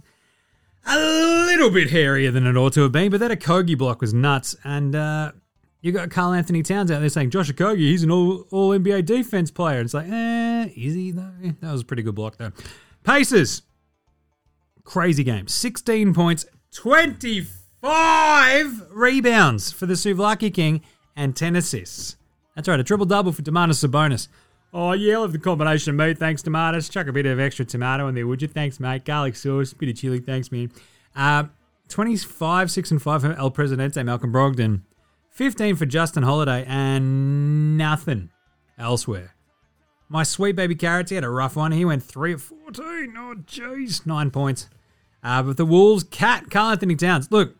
[0.86, 3.10] a little bit hairier than it ought to have been.
[3.10, 4.56] But that Okogie block was nuts.
[4.64, 5.32] And uh,
[5.80, 9.80] you got Karl-Anthony Towns out there saying, Josh Okogie, he's an all, NBA defense player.
[9.80, 11.32] It's like, eh, is he though?
[11.60, 12.52] That was a pretty good block though.
[13.04, 13.62] Pacers,
[14.86, 15.48] crazy game.
[15.48, 20.80] 16 points, 25 rebounds for the Souvlaki King,
[21.14, 22.16] and 10 assists.
[22.54, 24.28] That's right, a triple double for Domantas Sabonis.
[24.72, 26.18] Oh, yeah, I love the combination of meat.
[26.18, 26.90] Thanks, Domantas.
[26.90, 28.48] Chuck a bit of extra tomato in there, would you?
[28.48, 29.04] Thanks, mate.
[29.04, 30.20] Garlic sauce, bit of chili.
[30.20, 30.70] Thanks, man.
[31.14, 31.44] Uh,
[31.88, 34.82] 25, 6, and 5 for El Presidente, Malcolm Brogdon.
[35.30, 38.30] 15 for Justin Holiday, and nothing
[38.78, 39.34] elsewhere.
[40.08, 41.72] My sweet baby Carrots, he had a rough one.
[41.72, 43.14] He went 3 of 14.
[43.16, 44.06] Oh, jeez.
[44.06, 44.68] Nine points.
[45.26, 47.32] Uh, but the Wolves, Cat, Karl-Anthony Towns.
[47.32, 47.56] Look,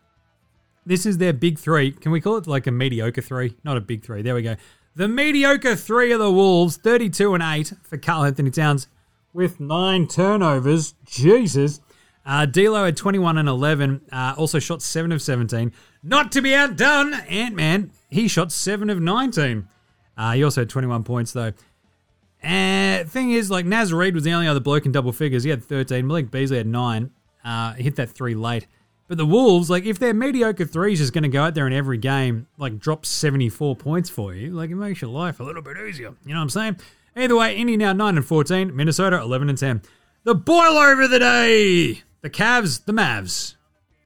[0.85, 1.91] this is their big three.
[1.91, 3.57] Can we call it like a mediocre three?
[3.65, 4.21] Not a big three.
[4.21, 4.55] There we go.
[4.95, 8.87] The mediocre three of the Wolves, 32 and 8 for Karl-Anthony Towns
[9.33, 10.95] with nine turnovers.
[11.05, 11.81] Jesus.
[12.25, 13.99] Uh, D'Lo had 21 and 11.
[14.13, 15.73] Uh, also shot 7 of 17.
[16.01, 17.91] Not to be outdone, Ant-Man.
[18.09, 19.67] He shot 7 of 19.
[20.17, 21.51] Uh, he also had 21 points, though.
[22.41, 25.43] And thing is, like, Naz was the only other bloke in double figures.
[25.43, 26.07] He had 13.
[26.07, 27.11] Malik Beasley had 9.
[27.47, 28.67] Uh, hit that 3 late.
[29.07, 31.71] But the Wolves, like, if their mediocre threes is going to go out there in
[31.71, 35.61] every game, like, drop 74 points for you, like, it makes your life a little
[35.61, 36.13] bit easier.
[36.25, 36.79] You know what I'm saying?
[37.15, 39.81] Either way, Indy now 9 and 14, Minnesota 11 and 10.
[40.25, 42.03] The boil over of the day!
[42.21, 43.55] The Cavs, the Mavs.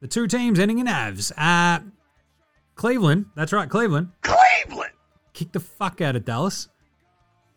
[0.01, 1.31] The two teams ending in Avs.
[1.35, 1.83] Uh,
[2.75, 4.09] Cleveland, that's right, Cleveland.
[4.21, 4.91] Cleveland!
[5.33, 6.69] Kick the fuck out of Dallas.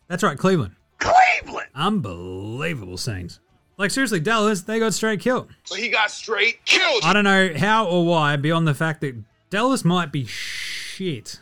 [0.08, 0.76] That's right, Cleveland.
[0.98, 1.68] Cleveland!
[1.74, 3.40] Unbelievable scenes.
[3.76, 5.48] Like, seriously, Dallas, they got straight killed.
[5.64, 7.02] So he got straight killed.
[7.02, 9.16] I don't know how or why, beyond the fact that
[9.50, 11.40] Dallas might be shit.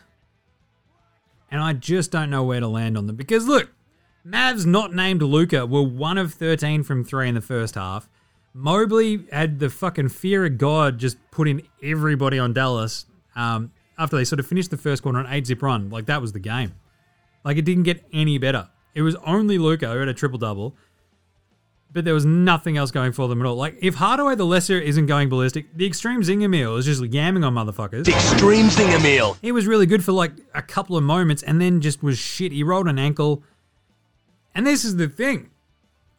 [1.51, 3.15] And I just don't know where to land on them.
[3.15, 3.71] Because look,
[4.25, 8.09] Mavs not named Luka were one of 13 from three in the first half.
[8.53, 14.23] Mobley had the fucking fear of God just putting everybody on Dallas um, after they
[14.23, 15.89] sort of finished the first quarter on 8 zip run.
[15.89, 16.73] Like, that was the game.
[17.43, 18.69] Like, it didn't get any better.
[18.95, 20.75] It was only Luka who had a triple double
[21.93, 23.55] but there was nothing else going for them at all.
[23.55, 27.45] Like, if Hardaway the Lesser isn't going ballistic, the Extreme Zinger Meal is just yamming
[27.45, 28.07] on motherfuckers.
[28.07, 29.37] Extreme Zinger Meal.
[29.41, 32.51] He was really good for like a couple of moments and then just was shit.
[32.51, 33.43] He rolled an ankle.
[34.55, 35.51] And this is the thing.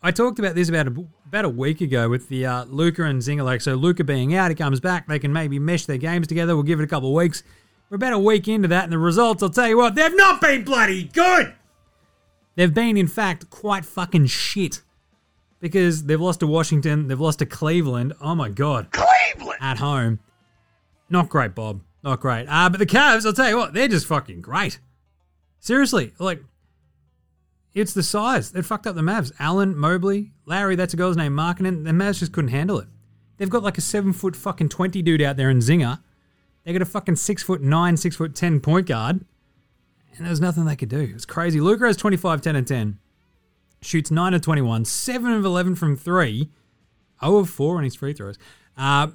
[0.01, 3.21] I talked about this about a, about a week ago with the uh, Luka and
[3.21, 3.45] Zinger.
[3.45, 5.09] Like, so Luka being out, he comes back.
[5.09, 6.55] They can maybe mesh their games together.
[6.55, 7.43] We'll give it a couple of weeks.
[7.91, 10.41] We're about a week into that, and the results, I'll tell you what, they've not
[10.41, 11.55] been bloody good.
[12.55, 14.81] They've been, in fact, quite fucking shit
[15.65, 18.13] because they've lost to Washington, they've lost to Cleveland.
[18.21, 19.59] Oh my god, Cleveland!
[19.63, 20.21] at home,
[21.09, 21.81] not great, Bob.
[22.03, 22.47] not great.
[22.51, 24.79] Uh, but the Cavs, I'll tell you what, they're just fucking great.
[25.61, 26.43] Seriously, like,
[27.73, 28.53] it's the size.
[28.53, 29.33] They fucked up the Mavs.
[29.39, 31.85] Allen, Mobley, Larry, that's a girl's name, Markkanen.
[31.85, 32.89] The Mavs just couldn't handle it.
[33.39, 36.01] They've got like a seven foot fucking 20 dude out there in Zinger.
[36.65, 39.25] They got a fucking six foot nine, six foot 10 point guard.
[40.15, 41.01] And there was nothing they could do.
[41.01, 41.59] It was crazy.
[41.59, 42.99] Luka has 25, 10, and 10.
[43.85, 46.51] Shoots 9 of 21, 7 of 11 from 3,
[47.21, 48.39] 0 of 4 on his free throws.
[48.77, 49.09] Uh,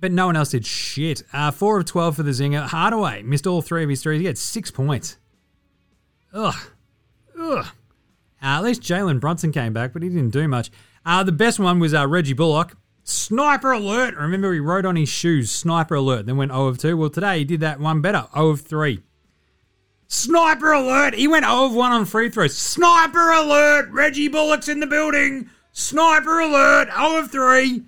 [0.00, 1.22] but no one else did shit.
[1.32, 2.66] Uh, 4 of 12 for the Zinger.
[2.66, 4.20] Hardaway missed all three of his threes.
[4.20, 5.18] He had 6 points.
[6.32, 6.54] Ugh.
[7.38, 7.66] Ugh.
[7.66, 10.70] Uh, at least Jalen Brunson came back, but he didn't do much.
[11.06, 12.76] Uh, the best one was uh, Reggie Bullock.
[13.02, 14.14] Sniper alert!
[14.16, 16.96] Remember, he wrote on his shoes, sniper alert, then went 0 of 2.
[16.96, 19.02] Well, today he did that one better, 0 of 3.
[20.14, 21.14] Sniper alert!
[21.14, 22.56] He went 0 of 1 on free throws.
[22.56, 23.90] Sniper alert!
[23.90, 25.50] Reggie Bullock's in the building!
[25.72, 26.88] Sniper alert!
[26.94, 27.82] 0 of 3.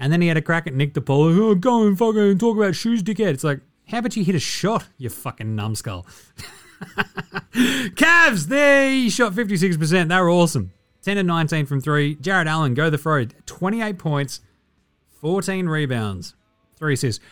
[0.00, 1.38] And then he had a crack at Nick DePaula.
[1.38, 3.34] Oh, go and fucking talk about shoes, dickhead.
[3.34, 6.06] It's like, how about you hit a shot, you fucking numbskull?
[7.54, 10.08] Cavs, they shot 56%.
[10.08, 10.72] They were awesome.
[11.02, 12.16] 10 and 19 from three.
[12.16, 13.26] Jarrett Allen, go the throw.
[13.46, 14.40] 28 points,
[15.20, 16.34] 14 rebounds,
[16.76, 17.24] three assists.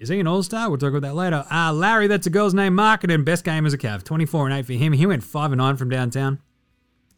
[0.00, 0.70] Is he an all star?
[0.70, 1.44] We'll talk about that later.
[1.52, 3.22] Uh, Larry, that's a girl's name, Markkanen.
[3.22, 4.02] Best game as a Cav.
[4.02, 4.94] 24 and 8 for him.
[4.94, 6.40] He went 5 and 9 from downtown.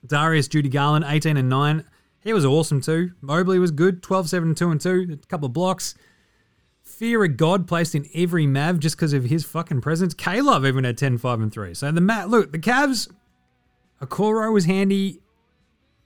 [0.05, 1.85] Darius Judy Garland, 18 and 9.
[2.25, 3.13] He was awesome too.
[3.21, 5.07] Mobley was good, 12 7 2 and 2.
[5.23, 5.95] A couple of blocks.
[6.83, 10.13] Fear of God placed in every Mav just because of his fucking presence.
[10.13, 11.75] K-Love even had 10, 5, and 3.
[11.75, 13.09] So the Matt, look, the Cavs,
[14.01, 15.21] Okoro was handy.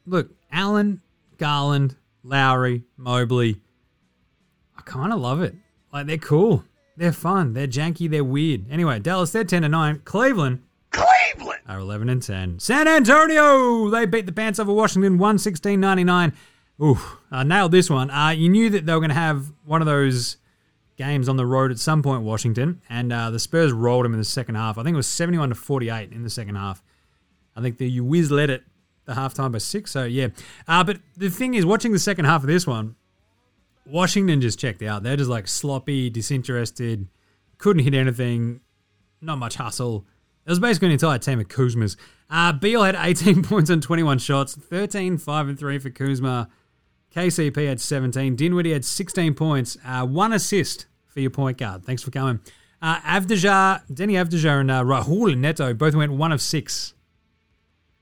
[0.05, 1.01] Look, Allen,
[1.39, 3.63] Garland, Lowry, Mobley.
[4.77, 5.55] I kind of love it.
[5.93, 6.65] Like, they're cool.
[6.97, 7.53] They're fun.
[7.53, 8.09] They're janky.
[8.11, 8.71] They're weird.
[8.71, 10.03] Anyway, Dallas, they're 10 and 9.
[10.05, 11.61] Cleveland Cleveland.
[11.69, 12.59] are 11 and 10.
[12.59, 16.33] San Antonio, they beat the pants over Washington 116 99.
[16.83, 16.99] Ooh,
[17.31, 18.11] I nailed this one.
[18.11, 20.37] Uh, you knew that they were going to have one of those
[20.97, 24.19] games on the road at some point, Washington, and uh, the Spurs rolled them in
[24.19, 24.79] the second half.
[24.79, 26.83] I think it was 71 to 48 in the second half.
[27.55, 28.65] I think the Wiz led it
[29.07, 29.91] the halftime by six.
[29.91, 30.29] So yeah,
[30.69, 32.97] uh, but the thing is, watching the second half of this one,
[33.87, 35.03] Washington just checked out.
[35.03, 37.09] They're just like sloppy, disinterested,
[37.59, 38.61] couldn't hit anything,
[39.21, 40.07] not much hustle.
[40.45, 41.97] It was basically an entire team of Kuzmas.
[42.31, 46.49] Uh, Beal had 18 points on 21 shots, 13, 5, and 3 for Kuzma.
[47.15, 48.37] KCP had 17.
[48.37, 51.85] Dinwiddie had 16 points, uh, one assist for your point guard.
[51.85, 52.41] Thanks for coming.
[52.83, 56.95] Uh, Avdija, Deni Avdija and uh, Raul Neto both went one of six.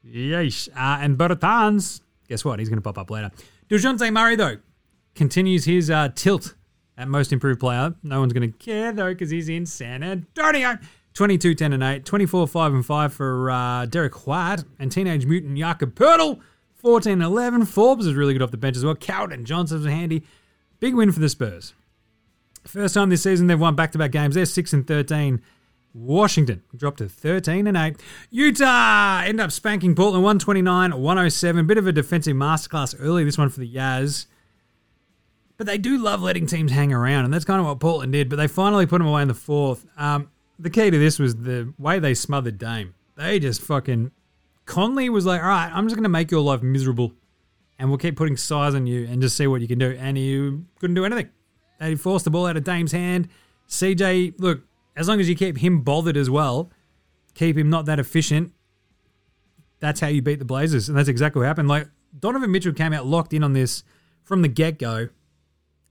[0.05, 0.69] Yeesh.
[0.71, 2.59] Uh, and Bertans, guess what?
[2.59, 3.31] He's going to pop up later.
[3.71, 4.59] DeJounte Murray, though,
[5.15, 6.55] continues his uh, tilt
[6.97, 7.95] at most improved player.
[8.03, 10.79] No one's going to care, though, because he's in San Antonio.
[11.15, 12.05] 22, 10, and 8.
[12.05, 16.41] 24, 5, and 5 for uh, Derrick White and Teenage Mutant Jakob Poeltl.
[16.75, 17.67] 14, 11.
[17.67, 18.95] Forbes is really good off the bench as well.
[18.95, 20.25] Keldon Johnson was handy.
[20.81, 21.73] Big win for the Spurs.
[22.67, 24.35] First time this season they've won back-to-back games.
[24.35, 25.41] They're 6 and 13.
[25.95, 27.97] Washington dropped to 13 and 8.
[28.31, 31.67] Utah end up spanking Portland 129 107.
[31.67, 34.27] Bit of a defensive masterclass early, this one for the Yaz.
[35.57, 38.29] But they do love letting teams hang around, and that's kind of what Portland did.
[38.29, 39.87] But they finally put them away in the fourth.
[39.97, 42.95] Um, the key to this was the way they smothered Dame.
[43.17, 44.11] They just fucking.
[44.67, 47.13] Conley was like, all right, I'm just going to make your life miserable,
[47.79, 49.97] and we'll keep putting size on you and just see what you can do.
[49.99, 51.29] And he couldn't do anything.
[51.79, 53.29] They forced the ball out of Dame's hand.
[53.69, 54.63] CJ, look,
[54.97, 56.71] as long as you keep him bothered as well,
[57.35, 58.53] keep him not that efficient,
[59.81, 60.89] that's how you beat the Blazers.
[60.89, 61.69] And that's exactly what happened.
[61.69, 61.89] Like,
[62.19, 63.83] Donovan Mitchell came out locked in on this
[64.23, 65.09] from the get go.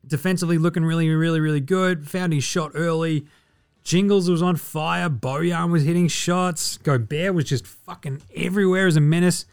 [0.06, 2.10] Defensively looking really, really, really good.
[2.10, 3.26] Found his shot early.
[3.84, 5.10] Jingles was on fire.
[5.10, 6.78] Bojan was hitting shots.
[6.78, 9.46] Gobert was just fucking everywhere as a menace.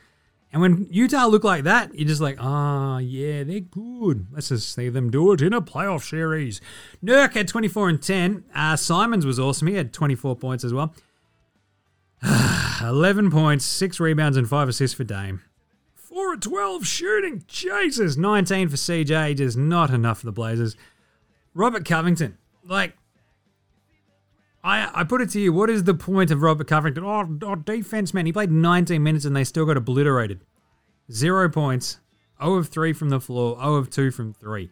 [0.53, 4.27] And when Utah look like that, you're just like, ah, oh, yeah, they're good.
[4.33, 6.61] Let's just see them do it in a playoff series.
[7.05, 8.45] Nurk had 24 and 10.
[8.55, 9.69] Uh, Simons was awesome.
[9.69, 10.93] He had 24 points as well.
[12.83, 15.43] 11 points, 6 rebounds, and 5 assists for Dame.
[16.11, 17.45] 4 of 12 shooting.
[17.47, 18.17] Jesus.
[18.17, 19.37] 19 for CJ.
[19.37, 20.77] Just not enough for the Blazers.
[21.55, 22.37] Robert Covington.
[22.65, 22.95] Like,
[24.63, 27.05] I, I put it to you, what is the point of Robert Covington?
[27.05, 28.27] Oh, oh, defense, man.
[28.27, 30.41] He played 19 minutes and they still got obliterated.
[31.11, 31.99] Zero points,
[32.43, 34.71] 0 of 3 from the floor, 0 of 2 from 3.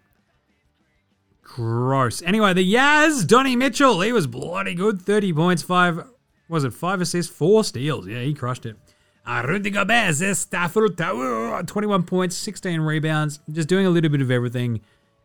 [1.43, 2.21] Gross.
[2.23, 5.01] Anyway, the Yaz, Donnie Mitchell, he was bloody good.
[5.01, 6.05] 30 points, 5,
[6.49, 8.07] was it 5 assists, 4 steals.
[8.07, 8.77] Yeah, he crushed it.
[9.29, 14.31] Uh, Rudy Gobert, Stifle Tower, 21 points, 16 rebounds, just doing a little bit of
[14.31, 14.81] everything.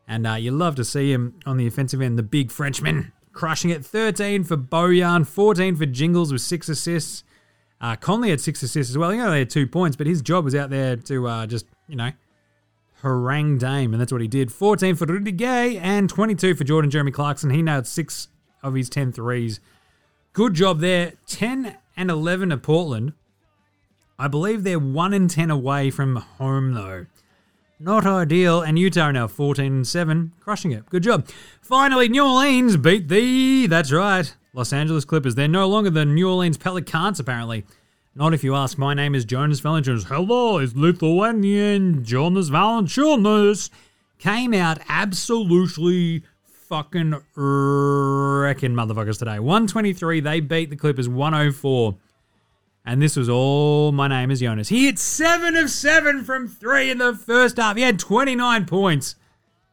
[0.10, 3.70] And uh, you love to see him on the offensive end, the big Frenchman crushing
[3.70, 3.86] it.
[3.86, 7.24] 13 for Bojan, 14 for Jingles with six assists.
[7.80, 9.10] Uh, Conley had six assists as well.
[9.10, 11.96] He only had two points, but his job was out there to uh, just, you
[11.96, 12.12] know,
[13.04, 14.52] harangue Dame, and that's what he did.
[14.52, 17.52] 14 for Rudy Gay and 22 for Jordan Jeremy Clarkson.
[17.52, 18.28] He nailed six
[18.62, 19.62] of his 10 threes.
[20.34, 21.14] Good job there.
[21.28, 23.14] 10 and 11 of Portland.
[24.18, 27.06] I believe they're 1 in 10 away from home, though.
[27.80, 30.90] Not ideal, and Utah are now 14 7, crushing it.
[30.90, 31.28] Good job.
[31.62, 35.36] Finally, New Orleans beat the, that's right, Los Angeles Clippers.
[35.36, 37.66] They're no longer the New Orleans Pelicans, apparently.
[38.16, 38.78] Not if you ask.
[38.78, 40.06] My name is Jonas Valanciunas.
[40.06, 43.72] Hello, it's Lithuanian Jonas Valanciunas.
[44.20, 49.40] Came out absolutely fucking wrecking motherfuckers today.
[49.40, 51.98] 123, they beat the Clippers 104.
[52.86, 54.70] And this was all my name is Jonas.
[54.70, 57.78] He hit 7 of 7 from 3 in the first half.
[57.78, 59.16] He had 29 points.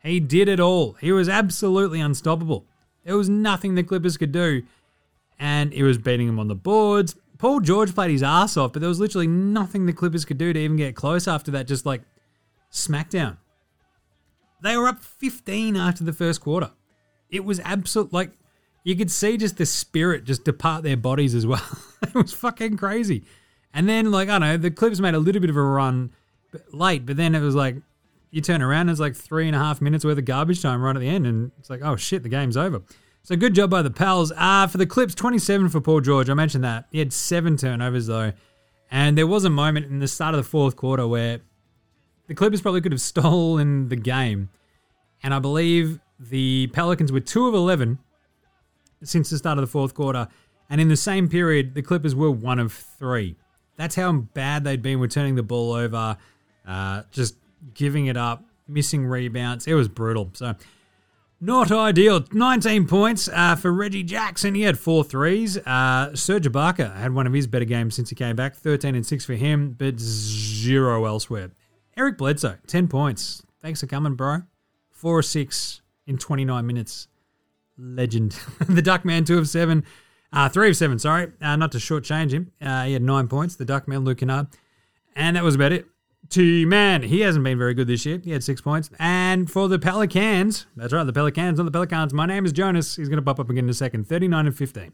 [0.03, 0.93] He did it all.
[0.95, 2.67] He was absolutely unstoppable.
[3.05, 4.63] There was nothing the Clippers could do.
[5.39, 7.17] And he was beating them on the boards.
[7.39, 10.53] Paul George played his ass off, but there was literally nothing the Clippers could do
[10.53, 12.03] to even get close after that, just like
[12.71, 13.39] smackdown.
[14.63, 16.71] They were up 15 after the first quarter.
[17.31, 18.33] It was absolute like
[18.85, 21.63] you could see just the spirit just depart their bodies as well.
[22.03, 23.25] it was fucking crazy.
[23.73, 26.13] And then like I don't know, the Clips made a little bit of a run
[26.73, 27.77] late, but then it was like
[28.31, 30.95] you turn around, it's like three and a half minutes worth of garbage time right
[30.95, 32.83] at the end, and it's like, oh shit, the game's over.
[33.23, 34.33] So good job by the pals.
[34.37, 36.31] Uh, for the Clips, 27 for Paul George.
[36.31, 36.87] I mentioned that.
[36.91, 38.33] He had seven turnovers though.
[38.91, 41.41] And there was a moment in the start of the fourth quarter where
[42.27, 44.49] the Clippers probably could have stolen the game.
[45.23, 47.99] And I believe the Pelicans were 2 of 11
[49.03, 50.29] since the start of the fourth quarter.
[50.69, 53.37] And in the same period, the Clippers were 1 of 3.
[53.77, 56.17] That's how bad they'd been with turning the ball over,
[56.67, 57.37] uh, just
[57.75, 59.67] giving it up, missing rebounds.
[59.67, 60.31] It was brutal.
[60.35, 60.55] So
[61.41, 62.25] not ideal.
[62.33, 64.55] 19 points uh, for Reggie Jackson.
[64.55, 65.57] He had four threes.
[65.57, 68.55] Uh, Serge Ibaka had one of his better games since he came back.
[68.55, 71.51] 13 and 6 for him, but zero elsewhere.
[71.97, 73.43] Eric Bledsoe, 10 points.
[73.63, 74.43] Thanks for coming, bro.
[74.91, 77.09] 4 or 6 in 29 minutes.
[77.81, 78.33] Legend.
[78.69, 79.85] the Duckman, 2 of 7.
[80.33, 81.33] Uh, 3 of 7, sorry.
[81.41, 82.53] Uh, not to shortchange him.
[82.61, 83.57] Uh, he had 9 points.
[83.57, 84.49] The Duckman, Luke Kennard.
[85.17, 85.87] And that was about it.
[86.29, 88.21] T Man, he hasn't been very good this year.
[88.23, 88.89] He had six points.
[89.01, 92.15] And for the Pelicans, that's right, the Pelicans, not the Pelicans.
[92.15, 92.95] My name is Jonas.
[92.95, 94.07] He's going to pop up again in a second.
[94.07, 94.93] 39 and 15.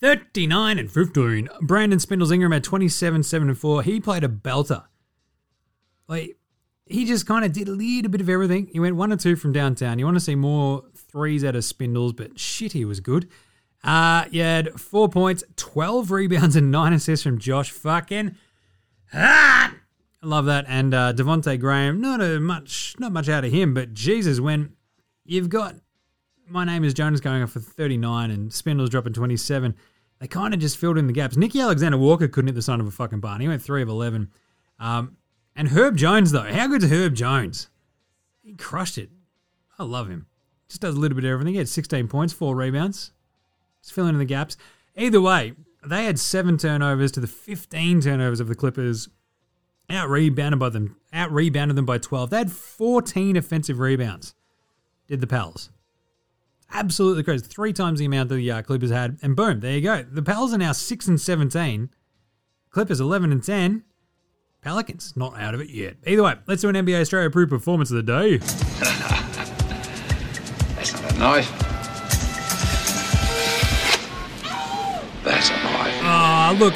[0.00, 1.48] 39 and 15.
[1.62, 3.82] Brandon Spindles Ingram had 27, 7 and 4.
[3.82, 4.84] He played a belter.
[6.06, 6.36] Like,
[6.84, 8.68] he just kind of did a little bit of everything.
[8.72, 9.98] He went one or two from downtown.
[9.98, 13.28] You want to see more threes out of Spindles, but shit, he was good.
[13.84, 18.36] Uh, you had four points, 12 rebounds, and nine assists from Josh fucking
[19.12, 19.74] Ah!
[20.22, 20.64] I love that.
[20.68, 24.74] And uh, Devonte Graham, not a much, not much out of him, but Jesus, when
[25.24, 25.74] you've got
[26.48, 29.74] my name is Jonas going off for 39 and Spindle's dropping 27,
[30.20, 31.36] they kind of just filled in the gaps.
[31.36, 33.40] Nickeil Alexander Walker couldn't hit the sign of a fucking barn.
[33.40, 34.30] He went three of 11.
[34.78, 35.16] Um,
[35.56, 37.68] and Herb Jones, though, how good's Herb Jones?
[38.42, 39.10] He crushed it.
[39.78, 40.26] I love him.
[40.72, 41.52] Just does a little bit of everything.
[41.52, 43.12] He had 16 points, four rebounds.
[43.82, 44.56] Just filling in the gaps.
[44.96, 45.52] Either way,
[45.84, 49.10] they had seven turnovers to the 15 turnovers of the Clippers.
[49.90, 52.30] Out rebounded by them, out rebounded them by 12.
[52.30, 54.34] They had 14 offensive rebounds.
[55.08, 55.68] Did the Pels.
[56.72, 57.44] Absolutely crazy.
[57.44, 59.18] Three times the amount that the uh, Clippers had.
[59.20, 60.02] And boom, there you go.
[60.10, 61.90] The Pels are now 6 and 17.
[62.70, 63.84] Clippers 11 and 10.
[64.62, 65.96] Pelicans not out of it yet.
[66.06, 68.40] Either way, let's do an NBA Australia approved performance of the day.
[71.22, 71.50] Knife.
[75.22, 76.00] That's a knife.
[76.02, 76.74] Ah, look,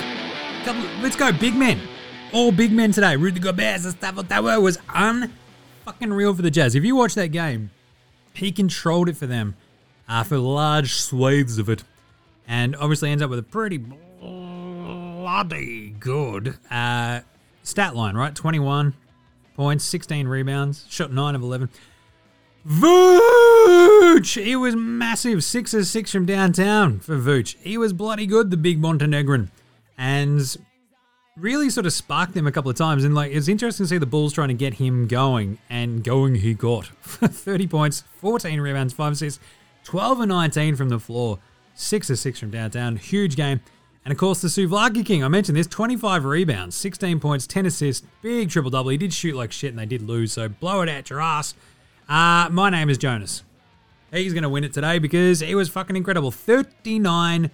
[1.03, 1.81] let's go big men.
[2.33, 3.17] All big men today.
[3.17, 6.77] Rudy Gobert, Stifle Tower was unfucking real for the Jazz.
[6.77, 7.73] If you watch that game,
[8.35, 9.57] he controlled it for them
[10.09, 11.83] uh, for large swathes of it,
[12.47, 13.79] and obviously ends up with a pretty
[14.21, 17.23] bloody good uh,
[17.65, 18.15] stat line.
[18.15, 18.95] Right, twenty-one
[19.57, 21.69] points, sixteen rebounds, shot nine of eleven.
[23.67, 24.43] Vooch!
[24.43, 25.43] He was massive.
[25.43, 27.57] Six of six from downtown for Vooch.
[27.59, 29.51] He was bloody good, the big Montenegrin.
[29.99, 30.57] And
[31.37, 33.05] really sort of sparked them a couple of times.
[33.05, 36.37] And like it's interesting to see the Bulls trying to get him going, and going
[36.37, 36.87] he got.
[37.03, 39.41] 30 points, 14 rebounds, 5 assists,
[39.85, 41.39] 12 and 19 from the floor,
[41.75, 42.97] 6 of 6 from downtown.
[42.97, 43.61] Huge game.
[44.05, 48.07] And of course, the Souvlaki King, I mentioned this 25 rebounds, 16 points, 10 assists,
[48.23, 48.91] big triple double.
[48.91, 51.55] He did shoot like shit and they did lose, so blow it out your ass.
[52.09, 53.43] Uh, my name is Jonas.
[54.13, 56.31] He's going to win it today because he was fucking incredible.
[56.31, 57.51] 39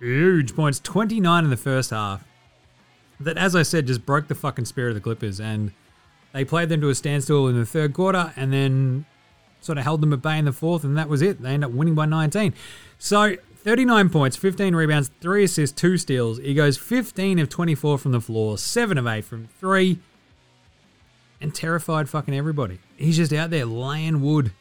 [0.00, 2.24] huge points, 29 in the first half.
[3.20, 5.40] That, as I said, just broke the fucking spirit of the Clippers.
[5.40, 5.72] And
[6.32, 9.06] they played them to a standstill in the third quarter and then
[9.60, 10.84] sort of held them at bay in the fourth.
[10.84, 11.40] And that was it.
[11.40, 12.54] They ended up winning by 19.
[12.98, 16.38] So 39 points, 15 rebounds, 3 assists, 2 steals.
[16.38, 19.98] He goes 15 of 24 from the floor, 7 of 8 from 3
[21.40, 22.78] and terrified fucking everybody.
[22.96, 24.52] He's just out there laying wood.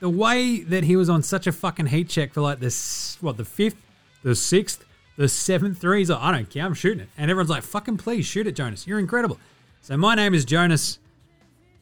[0.00, 3.36] The way that he was on such a fucking heat check for like this, what,
[3.36, 3.76] the fifth,
[4.22, 4.84] the sixth,
[5.16, 7.08] the seventh three, he's like, I don't care, I'm shooting it.
[7.16, 8.86] And everyone's like, fucking please shoot it, Jonas.
[8.86, 9.38] You're incredible.
[9.80, 10.98] So my name is Jonas.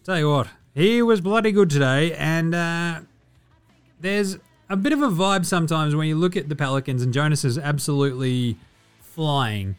[0.05, 3.01] Tell you what, he was bloody good today, and uh,
[4.01, 4.39] there's
[4.69, 7.57] a bit of a vibe sometimes when you look at the Pelicans and Jonas is
[7.57, 8.57] absolutely
[9.01, 9.77] flying.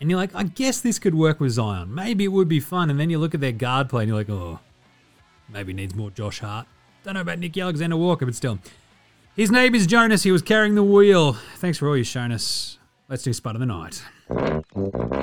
[0.00, 1.94] And you're like, I guess this could work with Zion.
[1.94, 2.90] Maybe it would be fun.
[2.90, 4.58] And then you look at their guard play and you're like, oh,
[5.48, 6.66] maybe needs more Josh Hart.
[7.04, 8.58] Don't know about Nick Alexander Walker, but still.
[9.36, 10.22] His name is Jonas.
[10.22, 11.34] He was carrying the wheel.
[11.56, 12.78] Thanks for all you've shown us.
[13.10, 14.02] Let's do Spud of the Night.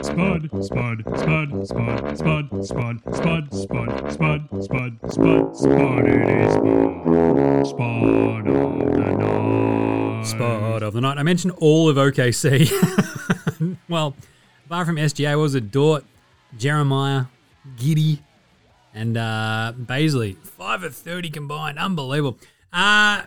[0.03, 6.05] Spud, spud, spud, spud, spud, spud, spud, spud, spud, spud, spud, spud.
[6.05, 7.67] It is spud.
[7.67, 10.23] Spud of the night.
[10.27, 11.17] Spud of the Night.
[11.17, 12.69] I mentioned all of OKC.
[13.89, 14.15] well,
[14.67, 15.71] apart from SGA, what was it?
[15.71, 16.05] Dort,
[16.59, 17.25] Jeremiah,
[17.75, 18.19] Giddey,
[18.93, 20.37] and uh, Bazley.
[20.37, 21.77] 5 of 30 combined.
[21.77, 22.37] Unbelievable.
[22.71, 23.23] Uh,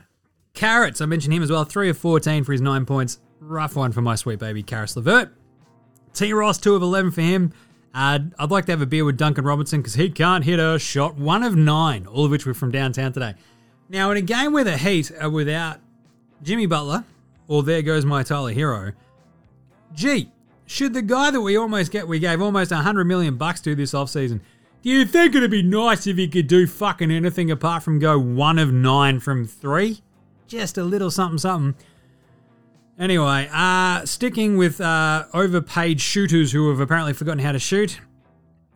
[0.54, 1.64] Carrots, I mentioned him as well.
[1.64, 3.18] 3 of 14 for his 9 points.
[3.40, 5.30] Rough one for my sweet baby, Caris LeVert.
[6.14, 7.52] T Ross, 2 of 11 for him.
[7.92, 10.78] Uh, I'd like to have a beer with Duncan Robinson because he can't hit a
[10.78, 11.16] shot.
[11.16, 13.34] 1 of 9, all of which were from downtown today.
[13.88, 15.78] Now, in a game where the Heat are without
[16.42, 17.04] Jimmy Butler,
[17.48, 18.94] or there goes my Tyler Herro,
[19.92, 20.30] gee,
[20.66, 23.92] should the guy that we almost get, we gave almost 100 million bucks to this
[23.92, 24.40] offseason,
[24.84, 28.18] do you think it'd be nice if he could do fucking anything apart from go
[28.18, 30.02] 1 of 9 from 3?
[30.46, 31.74] Just a little something something.
[32.98, 37.98] Anyway, uh, sticking with uh, overpaid shooters who have apparently forgotten how to shoot,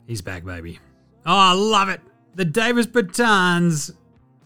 [0.06, 0.78] he's back, baby.
[1.26, 2.00] Oh, I love it.
[2.34, 3.94] The Davis Bertans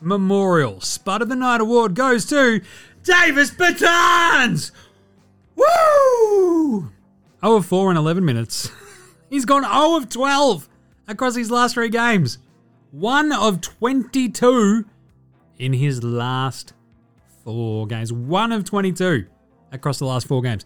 [0.00, 2.60] Memorial Spud of the Night Award goes to
[3.04, 4.72] Davis Bertans!
[5.54, 6.90] Woo!
[7.40, 8.72] 0 of 4 in 11 minutes.
[9.30, 10.68] He's gone 0 of 12
[11.08, 12.38] across his last three games.
[12.92, 14.84] 1 of 22
[15.58, 16.74] in his last
[17.44, 18.12] four games.
[18.12, 19.26] 1 of 22
[19.72, 20.64] across the last four games.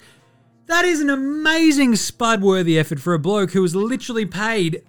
[0.66, 4.82] That is an amazing spud worthy effort for a bloke who was literally paid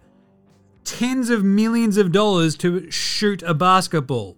[0.83, 4.37] tens of millions of dollars to shoot a basketball.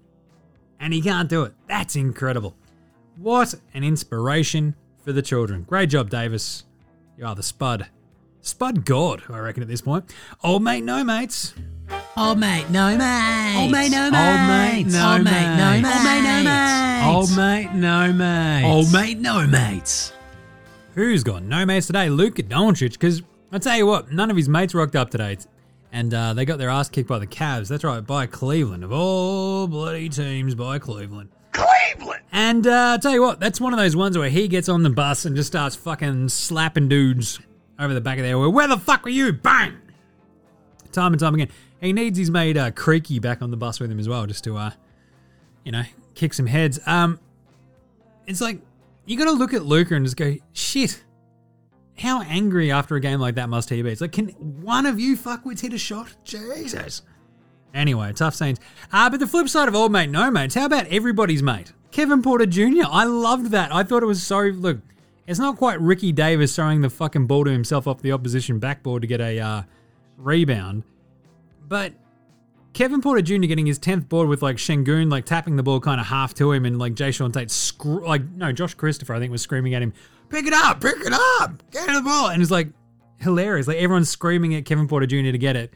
[0.80, 1.54] And he can't do it.
[1.68, 2.56] That's incredible.
[3.18, 5.64] What an inspiration for the children.
[5.64, 6.66] Great job, Davis.
[7.18, 7.88] You are the spud.
[8.42, 10.06] Spud God, I reckon, at this point.
[10.44, 11.54] Old mate, no mates.
[12.16, 13.56] Old mate, no mate.
[13.58, 14.94] Old mate, no Old mate, mates.
[14.94, 15.32] no Old mate.
[15.32, 16.46] mate, no mate, mates.
[16.46, 17.06] mates.
[17.06, 18.66] Old mate, no mates.
[18.68, 20.14] Old mate, no mates.
[20.96, 22.10] Who's got no mates today?
[22.10, 23.22] Luka Doncic, because
[23.52, 25.38] I tell you what, none of his mates rocked up today.
[25.92, 27.68] And uh, they got their ass kicked by the Cavs.
[27.68, 28.84] That's right, by Cleveland.
[28.84, 31.30] Of all bloody teams, by Cleveland.
[31.52, 32.22] Cleveland!
[32.32, 34.84] And uh, I tell you what, that's one of those ones where he gets on
[34.84, 37.40] the bus and just starts fucking slapping dudes
[37.80, 38.54] over the back of their head.
[38.54, 39.32] Where the fuck were you?
[39.34, 39.78] Bang!
[40.92, 41.50] Time and time again.
[41.82, 44.44] He needs his mate uh, Creaky back on the bus with him as well, just
[44.44, 44.72] to, uh,
[45.64, 45.84] you know,
[46.16, 46.80] kick some heads.
[46.86, 47.20] Um,
[48.28, 48.60] It's like,
[49.06, 51.04] you got to look at Luka and just go, shit.
[51.98, 53.92] How angry after a game like that must he be?
[53.92, 54.30] It's like, can
[54.62, 56.16] one of you fuckwits hit a shot?
[56.24, 57.02] Jesus.
[57.74, 58.60] Anyway, tough scenes.
[58.92, 61.74] Uh, but the flip side of old mate, no mates, how about everybody's mate?
[61.92, 62.84] Kevin Porter Jr.
[62.90, 63.74] I loved that.
[63.74, 64.40] I thought it was so.
[64.40, 64.80] Look,
[65.30, 69.04] it's not quite Ricky Davis throwing the fucking ball to himself off the opposition backboard
[69.04, 69.62] to get a uh,
[70.18, 70.84] rebound,
[71.68, 71.94] but
[72.74, 73.46] Kevin Porter Jr.
[73.46, 76.52] getting his 10th board with like Sengun, like tapping the ball kind of half to
[76.52, 79.84] him, and like Jae'Sean Tate, scr- like, no, Josh Christopher, I think, was screaming at
[79.84, 79.94] him,
[80.30, 82.30] pick it up, pick it up, get the ball.
[82.30, 82.70] And it's like
[83.20, 83.68] hilarious.
[83.68, 85.32] Like everyone's screaming at Kevin Porter Jr.
[85.32, 85.76] to get it,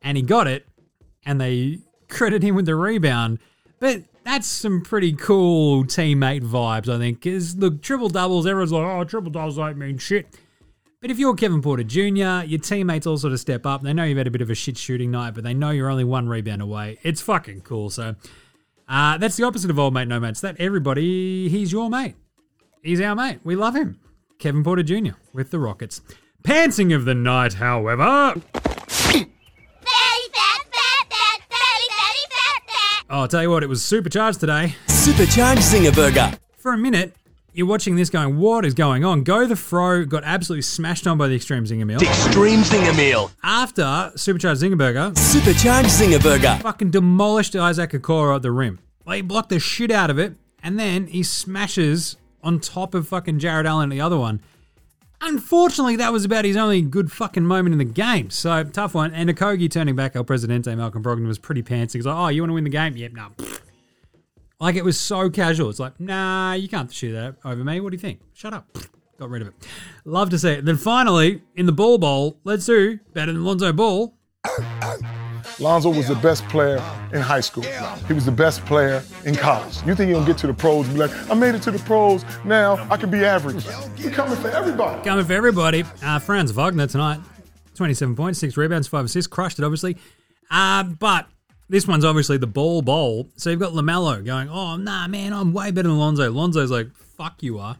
[0.00, 0.66] and he got it,
[1.26, 3.40] and they credit him with the rebound.
[3.78, 7.20] But that's some pretty cool teammate vibes, I think.
[7.20, 10.26] Because look, triple doubles, everyone's like, oh, triple doubles don't mean shit.
[11.00, 13.80] But if you're Kevin Porter Jr., your teammates all sort of step up.
[13.80, 15.88] They know you've had a bit of a shit shooting night, but they know you're
[15.88, 16.98] only one rebound away.
[17.02, 17.88] It's fucking cool.
[17.88, 18.16] So
[18.86, 20.42] uh, that's the opposite of old mate, no mates.
[20.42, 22.16] That everybody, he's your mate.
[22.82, 23.40] He's our mate.
[23.44, 23.98] We love him.
[24.38, 25.12] Kevin Porter Jr.
[25.32, 26.02] with the Rockets.
[26.42, 28.34] Pantsing of the night, however.
[33.12, 34.76] Oh, I'll tell you what, it was supercharged today.
[34.86, 36.30] Supercharged Zinger Burger.
[36.58, 37.16] For a minute,
[37.52, 39.24] you're watching this going, what is going on?
[39.24, 42.00] Go the Fro got absolutely smashed on by the Extreme Zinger Meal.
[42.00, 43.32] Extreme Zinger Meal.
[43.42, 46.60] After Supercharged Zinger Burger, Supercharged Zinger Burger.
[46.62, 48.78] fucking demolished Isaac Okoro at the rim.
[49.04, 53.08] Like, he blocked the shit out of it, and then he smashes on top of
[53.08, 54.40] fucking Jarrett Allen at the other one.
[55.22, 58.30] Unfortunately, that was about his only good fucking moment in the game.
[58.30, 59.12] So, tough one.
[59.12, 61.94] And Okogie turning back El Presidente, Malcolm Brogdon, was pretty pantsy.
[61.94, 62.96] He's like, oh, you want to win the game?
[62.96, 63.28] Yep, no.
[64.58, 65.70] Like, it was so casual.
[65.70, 67.80] It's like, nah, you can't shoot that over me.
[67.80, 68.20] What do you think?
[68.32, 68.76] Shut up.
[69.18, 69.54] Got rid of it.
[70.06, 70.64] Love to see it.
[70.64, 74.14] Then finally, in the ball bowl, let's do better than Lonzo Ball.
[75.60, 76.82] Lonzo was the best player
[77.12, 77.64] in high school.
[78.08, 79.76] He was the best player in college.
[79.86, 81.78] You think he'll get to the pros and be like, I made it to the
[81.80, 83.66] pros, now I can be average.
[84.02, 85.04] We're coming for everybody.
[85.04, 85.84] Coming for everybody.
[86.02, 87.20] Uh, Franz Wagner tonight,
[87.74, 89.26] 27 points, 6 rebounds, 5 assists.
[89.26, 89.98] Crushed it, obviously.
[90.50, 91.26] Uh, but
[91.68, 93.28] this one's obviously the ball bowl.
[93.36, 96.30] So you've got LaMelo going, oh, nah, man, I'm way better than Lonzo.
[96.30, 97.76] Lonzo's like, fuck you are.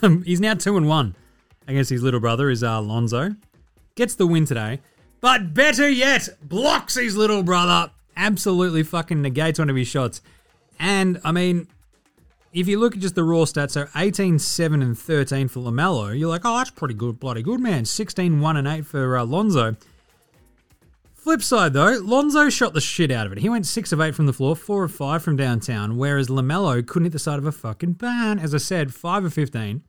[0.24, 1.16] He's now 2 and 1
[1.66, 3.34] against his little brother, is uh, Lonzo.
[3.94, 4.80] Gets the win today.
[5.20, 7.90] But better yet, blocks his little brother.
[8.16, 10.22] Absolutely fucking negates one of his shots.
[10.78, 11.68] And, I mean,
[12.52, 16.18] if you look at just the raw stats, so 18, 7, and 13 for LaMelo,
[16.18, 17.84] you're like, oh, that's pretty good, bloody good, man.
[17.84, 19.76] 16, 1, and 8 for uh, Lonzo.
[21.14, 23.38] Flip side, though, Lonzo shot the shit out of it.
[23.38, 26.84] He went 6 of 8 from the floor, 4 of 5 from downtown, whereas LaMelo
[26.86, 28.38] couldn't hit the side of a fucking barn.
[28.38, 29.82] As I said, 5 of 15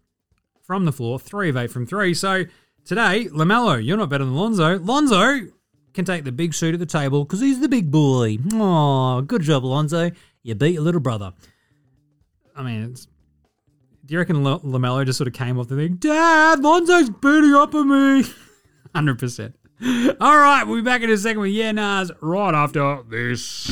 [0.61, 2.13] from the floor, 3 of 8 from 3.
[2.13, 2.43] So
[2.85, 4.79] today, LaMelo, you're not better than Lonzo.
[4.79, 5.47] Lonzo
[5.93, 8.37] can take the big suit at the table because he's the big boy.
[8.53, 10.11] Oh, good job, Lonzo.
[10.43, 11.33] You beat your little brother.
[12.55, 12.95] I mean.
[14.05, 15.95] Do you reckon L- Lamelo just sort of came off the thing?
[15.95, 18.29] Dad, Lonzo's beating up on me.
[18.95, 19.55] Hundred percent.
[20.19, 23.71] All right, we'll be back in a second with yeah nahs right after this.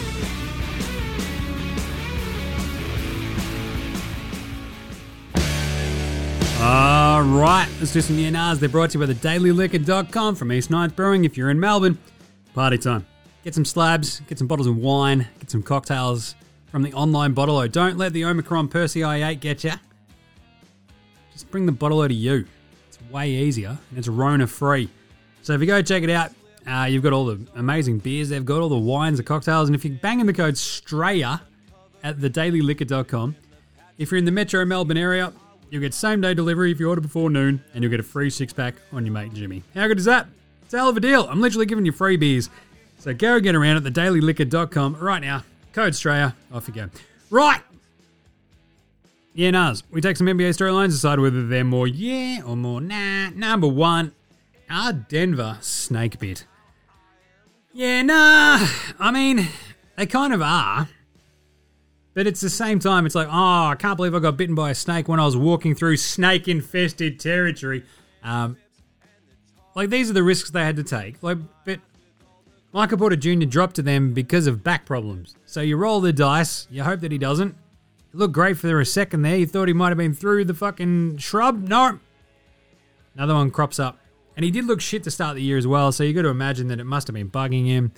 [6.63, 8.59] All right, let's do some nahs.
[8.59, 11.25] They're brought to you by thedailyliquor.com from East Ninth Brewing.
[11.25, 11.97] If you're in Melbourne,
[12.53, 13.07] party time.
[13.43, 16.35] Get some slabs, get some bottles of wine, get some cocktails
[16.67, 19.71] from the online bottle Don't let the Omicron Percy I8 get you.
[21.31, 22.45] Just bring the bottle to you.
[22.87, 24.87] It's way easier and it's Rona free.
[25.41, 26.31] So if you go check it out,
[26.67, 29.75] uh, you've got all the amazing beers they've got, all the wines, the cocktails, and
[29.75, 31.41] if you bang in the code STRAYA
[32.03, 33.35] at thedailyliquor.com,
[33.97, 35.33] if you're in the Metro Melbourne area,
[35.71, 38.29] you'll get same day delivery if you order before noon, and you'll get a free
[38.29, 39.63] six pack on your mate Jimmy.
[39.73, 40.27] How good is that?
[40.63, 41.27] It's a hell of a deal.
[41.27, 42.49] I'm literally giving you free beers.
[42.99, 45.43] So go get around at thedailyliquor.com right now.
[45.73, 46.35] Code Straya.
[46.53, 46.89] Off you go.
[47.31, 47.61] Right.
[49.33, 49.83] Yeah, Nahs.
[49.89, 53.29] We take some NBA storylines, decide whether they're more yeah or more nah.
[53.29, 54.11] Number one,
[54.69, 56.45] our Denver snake bit?
[57.73, 58.67] Yeah, nah.
[58.99, 59.47] I mean,
[59.95, 60.89] they kind of are.
[62.13, 64.69] But it's the same time, it's like, oh, I can't believe I got bitten by
[64.71, 67.85] a snake when I was walking through snake infested territory.
[68.21, 68.57] Um,
[69.75, 71.23] like, these are the risks they had to take.
[71.23, 71.79] Like, but
[72.73, 73.45] Michael Porter Jr.
[73.45, 75.35] dropped to them because of back problems.
[75.45, 77.55] So you roll the dice, you hope that he doesn't.
[78.13, 79.37] It looked great for a second there.
[79.37, 81.67] You thought he might have been through the fucking shrub.
[81.69, 81.99] No.
[83.15, 83.99] Another one crops up.
[84.35, 86.29] And he did look shit to start the year as well, so you got to
[86.29, 87.91] imagine that it must have been bugging him.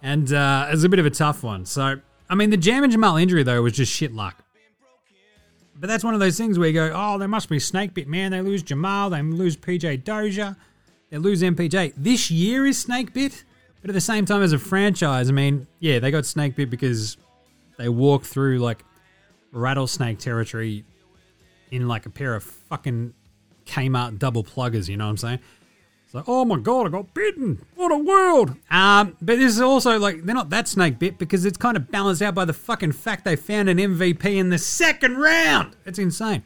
[0.00, 1.64] And uh, it was a bit of a tough one.
[1.64, 2.00] So,
[2.32, 4.42] I mean, the Jam and Jamal injury, though, was just shit luck.
[5.78, 8.08] But that's one of those things where you go, oh, they must be snake bit,
[8.08, 8.30] man.
[8.30, 10.56] They lose Jamal, they lose PJ Dozier,
[11.10, 11.92] they lose MPJ.
[11.94, 13.44] This year is snake bit,
[13.82, 16.70] but at the same time, as a franchise, I mean, yeah, they got snake bit
[16.70, 17.18] because
[17.76, 18.82] they walked through like
[19.52, 20.86] rattlesnake territory
[21.70, 23.12] in like a pair of fucking
[23.66, 25.38] Kmart double pluggers, you know what I'm saying?
[26.12, 27.64] It's like, oh my god, I got bitten.
[27.74, 28.54] What a world.
[28.70, 31.90] Um, but this is also like they're not that snake bit because it's kind of
[31.90, 35.74] balanced out by the fucking fact they found an MVP in the second round.
[35.86, 36.42] It's insane.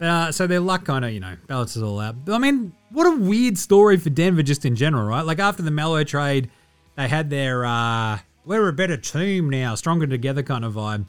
[0.00, 2.24] Uh, so their luck kind of, you know, balances all out.
[2.24, 5.22] But I mean, what a weird story for Denver just in general, right?
[5.22, 6.48] Like after the Melo trade,
[6.94, 11.06] they had their uh, we're a better team now, stronger together kind of vibe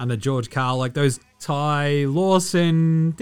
[0.00, 3.14] under George Karl, like those Ty Lawson,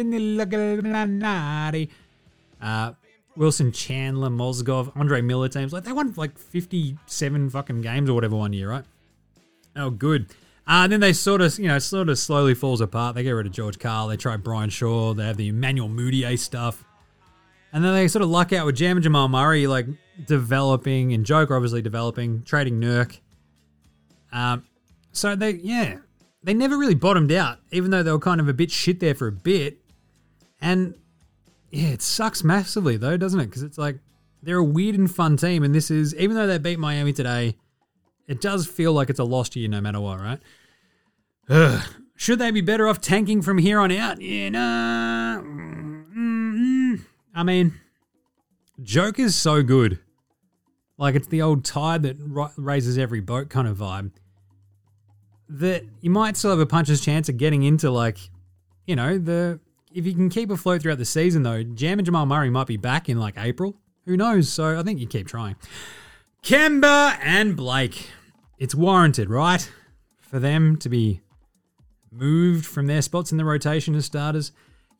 [2.62, 2.92] uh,
[3.39, 5.72] Wilson Chandler, Mozgov, Andre Miller teams.
[5.72, 8.84] Like they won like 57 fucking games or whatever one year, right?
[9.76, 10.26] Oh, good.
[10.66, 13.14] Uh, and then they sort of, you know, sort of slowly falls apart.
[13.14, 14.09] They get rid of George Karl.
[14.09, 15.14] They try Brian Shaw.
[15.14, 16.84] They have the Emmanuel Mudiay stuff.
[17.72, 19.86] And then they sort of luck out with Jam and Jamal Murray, like
[20.26, 23.20] developing, and Joker obviously developing, trading Nurk.
[24.32, 24.64] Um,
[25.12, 25.99] so they, yeah,
[26.43, 29.14] they never really bottomed out, even though they were kind of a bit shit there
[29.14, 29.78] for a bit.
[30.61, 30.95] And
[31.70, 33.46] yeah, it sucks massively though, doesn't it?
[33.46, 33.98] Because it's like
[34.42, 37.56] they're a weird and fun team, and this is even though they beat Miami today,
[38.26, 40.40] it does feel like it's a lost year no matter what, right?
[41.48, 41.82] Ugh.
[42.16, 44.20] Should they be better off tanking from here on out?
[44.20, 45.40] Yeah, nah.
[45.40, 47.00] Mm-mm.
[47.34, 47.74] I mean,
[48.82, 50.00] Joker's so good.
[50.96, 52.16] Like it's the old tide that
[52.56, 54.10] raises every boat kind of vibe.
[55.48, 58.18] that you might still have a puncher's chance of getting into like,
[58.86, 59.60] you know, the
[59.95, 62.76] if you can keep afloat throughout the season though, Jam and Jamal Murray might be
[62.76, 63.76] back in like April.
[64.07, 64.49] Who knows?
[64.49, 65.57] So I think you keep trying.
[66.43, 68.11] Kemba and Blake.
[68.59, 69.70] It's warranted, right?
[70.20, 71.20] For them to be
[72.11, 74.53] moved from their spots in the rotation as starters.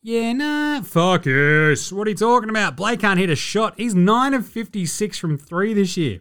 [0.03, 1.91] Yeah, nah, fuck yes.
[1.91, 2.76] What are you talking about?
[2.76, 3.74] Blake can't hit a shot.
[3.76, 6.20] He's 9 of 56 from 3 this year.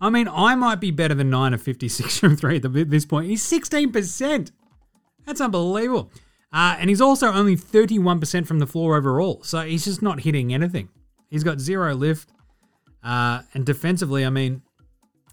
[0.00, 3.28] I mean, I might be better than 9 of 56 from 3 at this point.
[3.28, 4.52] He's 16%.
[5.24, 6.10] That's unbelievable.
[6.52, 9.42] Uh, and he's also only 31% from the floor overall.
[9.42, 10.88] So he's just not hitting anything.
[11.28, 12.30] He's got zero lift.
[13.02, 14.62] Uh, and defensively, I mean,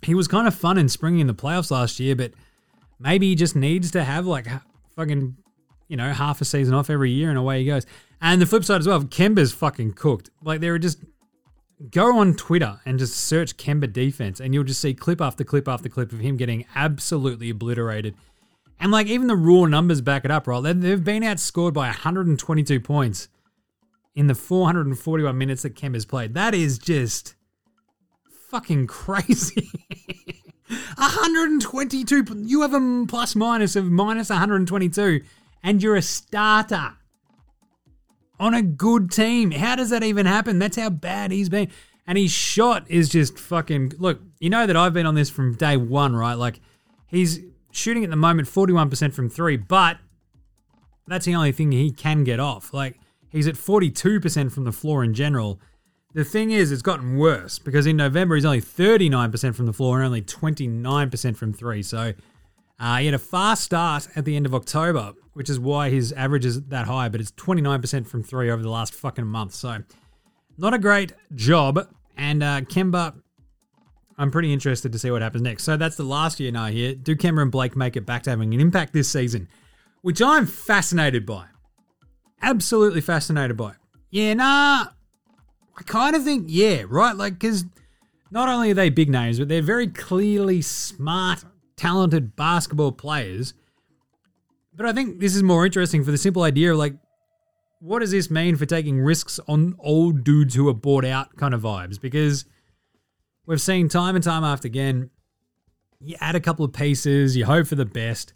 [0.01, 2.34] he was kind of fun and springy in the playoffs last year, but
[2.99, 4.47] maybe he just needs to have like
[4.95, 5.38] fucking,
[5.88, 7.86] you know, half a season off every year and away he goes.
[8.22, 10.30] And the flip side as well, Kemba's fucking cooked.
[10.43, 11.03] Like there are just
[11.91, 15.68] go on Twitter and just search Kemba defense, and you'll just see clip after clip
[15.68, 18.16] after clip of him getting absolutely obliterated.
[18.80, 20.61] And like even the raw numbers back it up, right?
[20.61, 23.30] They've been outscored by 122 points
[24.15, 26.34] in the 441 minutes that Kemba's played.
[26.34, 27.36] That is just
[28.49, 29.69] fucking crazy.
[30.97, 32.26] 122.
[32.45, 35.21] You have a plus minus of minus 122,
[35.63, 36.93] and you're a starter
[38.39, 39.51] on a good team.
[39.51, 40.59] How does that even happen?
[40.59, 41.69] That's how bad he's been.
[42.05, 43.93] And his shot is just fucking.
[43.97, 46.34] Look, you know that I've been on this from day one, right?
[46.34, 46.59] Like,
[47.07, 47.39] he's
[47.74, 49.97] shooting at the moment 41% from three, but
[51.07, 52.74] that's the only thing he can get off.
[52.74, 52.99] Like,
[53.30, 55.59] he's at 42% from the floor in general.
[56.13, 59.97] The thing is, it's gotten worse because in November he's only 39% from the floor
[59.97, 61.82] and only 29% from three.
[61.82, 62.13] So
[62.80, 66.11] uh, he had a fast start at the end of October, which is why his
[66.13, 69.55] average is that high, but it's 29% from three over the last fucking month.
[69.55, 69.80] So
[70.57, 71.88] not a great job.
[72.15, 73.22] And uh, Kemba,
[74.18, 75.64] I'm pretty interested to see what happens next.
[75.64, 76.93] So that's the last year now here.
[76.93, 79.47] Do Cameron Blake make it back to having an impact this season?
[80.01, 81.45] Which I'm fascinated by.
[82.41, 83.74] Absolutely fascinated by.
[84.11, 84.88] Yeah, nah,
[85.78, 87.16] I kind of think, yeah, right?
[87.16, 87.66] Like, because
[88.30, 91.45] not only are they big names, but they're very clearly smart,
[91.76, 93.53] talented basketball players.
[94.76, 96.95] But I think this is more interesting for the simple idea of like,
[97.80, 101.53] what does this mean for taking risks on old dudes who are bought out kind
[101.53, 101.99] of vibes?
[101.99, 102.45] Because
[103.45, 105.09] we've seen time and time after again,
[105.99, 108.33] you add a couple of pieces, you hope for the best,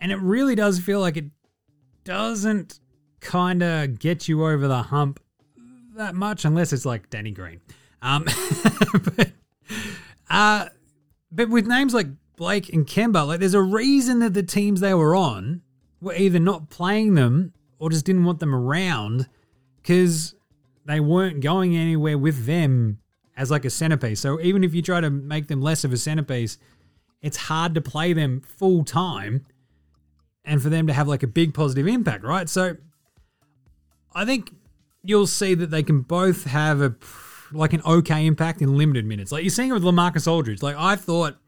[0.00, 1.26] and it really does feel like it
[2.04, 2.80] doesn't
[3.20, 5.20] kind of get you over the hump
[5.96, 7.60] that much unless it's like Danny Green.
[8.00, 8.24] Um,
[9.16, 9.32] but,
[10.30, 10.66] uh,
[11.30, 14.94] but with names like Blake and Kemba, like there's a reason that the teams they
[14.94, 15.62] were on
[16.00, 19.28] were either not playing them or just didn't want them around
[19.76, 20.34] because
[20.84, 23.00] they weren't going anywhere with them
[23.38, 24.20] as like a centerpiece.
[24.20, 26.58] So even if you try to make them less of a centerpiece,
[27.22, 29.46] it's hard to play them full time
[30.44, 32.48] and for them to have like a big positive impact, right?
[32.48, 32.76] So
[34.12, 34.50] I think
[35.04, 36.96] you'll see that they can both have a
[37.52, 39.30] like an okay impact in limited minutes.
[39.30, 40.60] Like you're seeing it with Lamarcus Aldridge.
[40.60, 41.38] Like I thought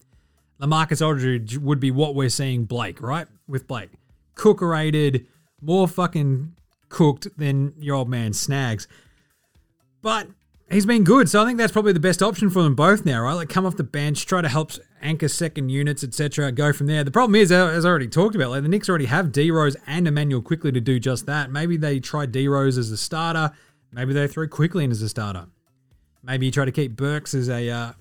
[0.61, 3.27] Lamarcus Aldridge would be what we're seeing Blake, right?
[3.47, 3.89] With Blake.
[4.35, 5.27] Cookerated,
[5.61, 6.55] more fucking
[6.87, 8.87] cooked than your old man Snags.
[10.01, 10.27] But
[10.71, 13.21] he's been good, so I think that's probably the best option for them both now,
[13.21, 13.33] right?
[13.33, 16.51] Like come off the bench, try to help anchor second units, etc.
[16.51, 17.03] Go from there.
[17.03, 19.75] The problem is, as I already talked about, like the Knicks already have D Rose
[19.87, 21.51] and Immanuel Quickley to do just that.
[21.51, 23.51] Maybe they try D Rose as a starter.
[23.91, 25.47] Maybe they throw Quickley in as a starter.
[26.23, 27.91] Maybe you try to keep Burks as a, uh,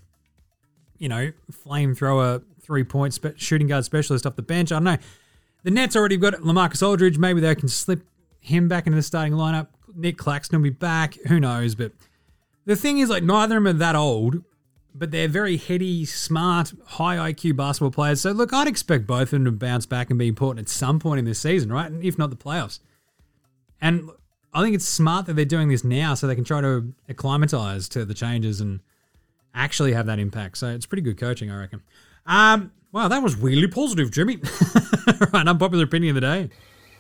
[0.99, 4.71] you know, flamethrower three point spe- shooting guard specialist off the bench.
[4.71, 4.99] I don't know.
[5.62, 7.18] The Nets already got Lamarcus Aldridge.
[7.18, 8.03] Maybe they can slip
[8.41, 9.68] him back into the starting lineup.
[9.95, 11.14] Nick Claxton will be back.
[11.27, 11.75] Who knows?
[11.75, 11.93] But
[12.64, 14.42] the thing is, like, neither of them are that old,
[14.94, 18.20] but they're very heady, smart, high IQ basketball players.
[18.20, 20.98] So, look, I'd expect both of them to bounce back and be important at some
[20.98, 21.90] point in this season, right?
[22.02, 22.80] If not the playoffs.
[23.80, 24.11] And
[24.52, 27.88] I think it's smart that they're doing this now so they can try to acclimatize
[27.90, 28.80] to the changes and
[29.54, 30.58] actually have that impact.
[30.58, 31.82] So, it's pretty good coaching, I reckon.
[32.26, 34.36] Um, wow, that was really positive, Jimmy.
[35.32, 36.50] right, unpopular opinion of the day.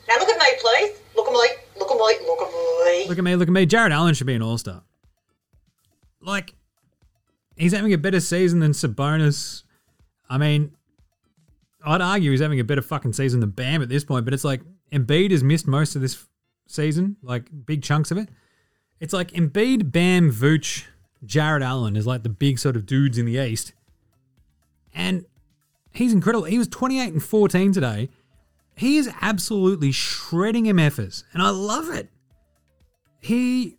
[0.08, 0.98] Now look at me, please.
[1.16, 1.38] Look at me.
[1.78, 2.26] Look at me.
[2.26, 3.08] Look at me.
[3.08, 3.66] Look at me, look at me.
[3.66, 4.82] Jarrett Allen should be an all star.
[6.22, 6.54] Like,
[7.56, 9.62] he's having a better season than Sabonis.
[10.28, 10.72] I mean,
[11.84, 14.44] I'd argue he's having a better fucking season than Bam at this point, but it's
[14.44, 14.62] like
[14.92, 16.26] Embiid has missed most of this
[16.66, 18.28] season, like big chunks of it.
[19.00, 20.84] It's like Embiid, Bam, Vooch,
[21.24, 23.72] Jarrett Allen is like the big sort of dudes in the East.
[24.94, 25.24] And
[25.92, 26.44] he's incredible.
[26.44, 28.08] He was 28 and 14 today.
[28.76, 32.08] He is absolutely shredding MFers, and I love it.
[33.20, 33.76] He,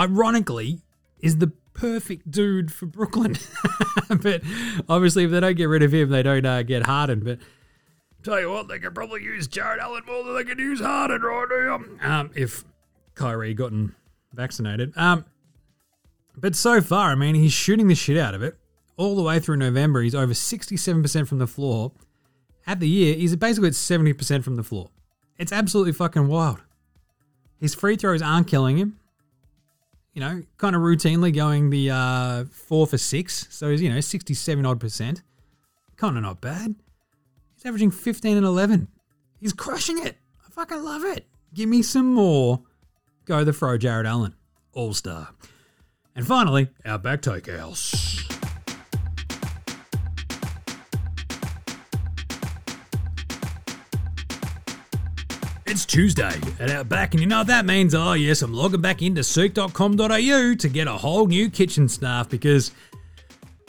[0.00, 0.80] ironically,
[1.20, 3.36] is the perfect dude for Brooklyn.
[4.08, 4.42] but
[4.88, 7.20] obviously, if they don't get rid of him, they don't uh, get Harden.
[7.20, 7.38] But
[8.22, 11.22] tell you what, they could probably use Jarrett Allen more than they could use Harden
[11.22, 12.20] right now.
[12.20, 12.64] Um, if
[13.14, 13.94] Kyrie gotten
[14.32, 14.96] vaccinated.
[14.96, 15.24] Um,
[16.36, 18.56] but so far, I mean, he's shooting the shit out of it.
[18.96, 21.92] All the way through November, he's over 67% from the floor.
[22.66, 24.90] At the year, he's basically at 70% from the floor.
[25.38, 26.60] It's absolutely fucking wild.
[27.58, 28.99] His free throws aren't killing him.
[30.12, 33.46] You know, kind of routinely going the uh, four for six.
[33.50, 35.22] So he's, you know, 67 odd percent.
[35.96, 36.74] Kind of not bad.
[37.54, 38.88] He's averaging 15 and 11.
[39.38, 40.16] He's crushing it.
[40.46, 41.26] I fucking love it.
[41.54, 42.62] Give me some more.
[43.24, 44.34] Go the fro, Jarrett Allen.
[44.72, 45.28] All star.
[46.16, 48.39] And finally, our back take takeouts.
[55.70, 57.94] It's Tuesday at Outback, and you know what that means?
[57.94, 62.72] Oh, yes, I'm logging back into seek.com.au to get a whole new kitchen staff because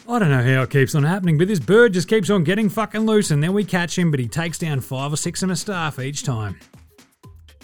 [0.09, 2.69] I don't know how it keeps on happening, but this bird just keeps on getting
[2.69, 5.49] fucking loose, and then we catch him, but he takes down five or six of
[5.49, 6.59] my staff each time.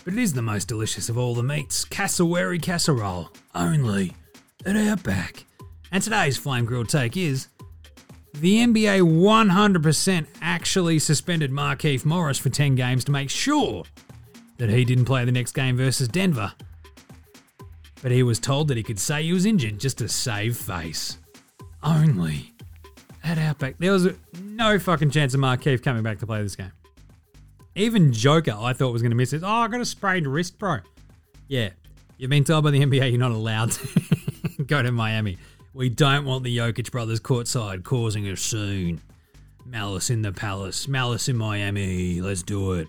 [0.06, 4.14] But it is the most delicious of all the meats cassowary casserole, only
[4.68, 5.46] at Outback.
[5.92, 7.48] And today's flame grilled take is
[8.36, 13.84] the NBA 100% actually suspended Markieff Morris for 10 games to make sure
[14.58, 16.54] that he didn't play the next game versus Denver.
[18.02, 21.18] But he was told that he could say he was injured just to save face.
[21.84, 22.54] Only
[23.24, 23.76] at Outback.
[23.78, 24.10] There was
[24.42, 26.72] no fucking chance of Markieff coming back to play this game.
[27.76, 29.44] Even Joker, I thought was going to miss it.
[29.44, 30.80] Oh, I got a sprained wrist, bro.
[31.48, 31.70] Yeah,
[32.18, 35.38] you've been told by the NBA you're not allowed to go to Miami.
[35.74, 39.02] We don't want the Jokic brothers courtside causing a scene.
[39.66, 42.22] Malice in the palace, malice in Miami.
[42.22, 42.88] Let's do it.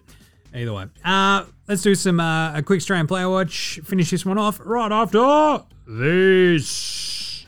[0.54, 3.80] Either way, uh, let's do some uh, a quick Australian player watch.
[3.84, 7.46] Finish this one off right after this.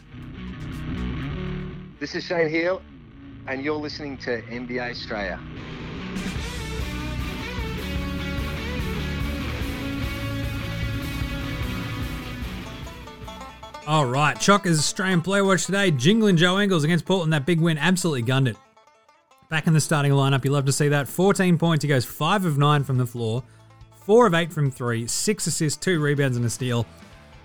[1.98, 2.82] This is Shane Heal,
[3.46, 5.40] and you're listening to NBA Australia.
[13.86, 15.90] All right, Chockers Australian player watch today.
[15.90, 17.32] Jingling Joe Ingles against Portland.
[17.32, 18.56] That big win absolutely gunned it.
[19.50, 21.08] Back in the starting lineup, you love to see that.
[21.08, 21.82] 14 points.
[21.82, 23.42] He goes 5 of 9 from the floor,
[24.04, 26.86] 4 of 8 from 3, 6 assists, 2 rebounds, and a steal.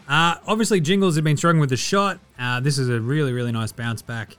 [0.08, 2.20] Uh, obviously, Jingles had been struggling with the shot.
[2.38, 4.38] Uh, this is a really, really nice bounce back.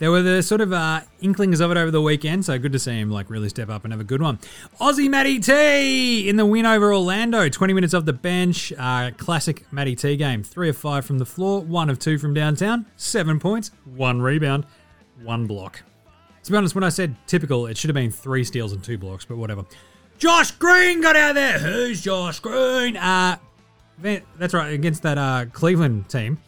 [0.00, 2.78] There were the sort of uh, inklings of it over the weekend, so good to
[2.78, 4.38] see him like really step up and have a good one.
[4.78, 7.48] Aussie Matty T in the win over Orlando.
[7.48, 8.70] 20 minutes off the bench.
[8.76, 10.42] Uh, classic Matty T game.
[10.42, 14.66] 3 of 5 from the floor, 1 of 2 from downtown, 7 points, 1 rebound,
[15.22, 15.82] 1 block.
[16.44, 18.98] To be honest, when I said typical, it should have been 3 steals and 2
[18.98, 19.64] blocks, but whatever.
[20.18, 21.58] Josh Green got out there.
[21.58, 22.96] Who's Josh Green?
[22.96, 23.36] Uh,
[24.00, 26.38] that's right, against that uh, Cleveland team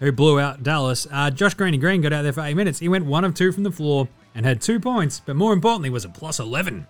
[0.00, 1.06] who blew out Dallas.
[1.10, 2.78] Uh, Josh Greeny Green got out there for eight minutes.
[2.78, 5.90] He went one of two from the floor and had two points, but more importantly
[5.90, 6.86] was a plus 11.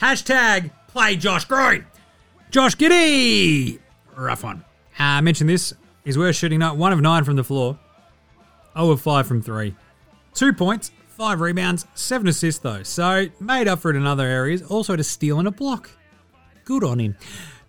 [0.00, 1.86] Hashtag play Josh Green.
[2.50, 3.78] Josh Giddy.
[4.16, 4.64] Rough one.
[4.98, 5.74] Uh, I mentioned this.
[6.04, 7.78] His worst shooting night, one of nine from the floor.
[8.74, 9.74] 0 of 5 from three.
[10.34, 12.82] Two points, five rebounds, seven assists though.
[12.82, 14.62] So made up for it in other areas.
[14.62, 15.90] Also to steal and a block.
[16.64, 17.16] Good on him.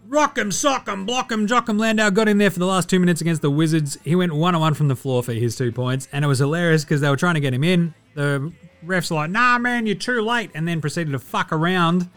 [0.08, 1.78] Rock 'em, sock 'em, block 'em, jock 'em.
[1.78, 3.98] Landale got in there for the last two minutes against the Wizards.
[4.04, 6.40] He went one on one from the floor for his two points, and it was
[6.40, 7.94] hilarious because they were trying to get him in.
[8.16, 8.52] The
[8.86, 12.10] refs like, "Nah, man, you're too late," and then proceeded to fuck around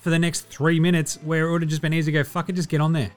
[0.00, 2.48] for the next three minutes, where it would have just been easy to go, "Fuck
[2.48, 3.10] it, just get on there."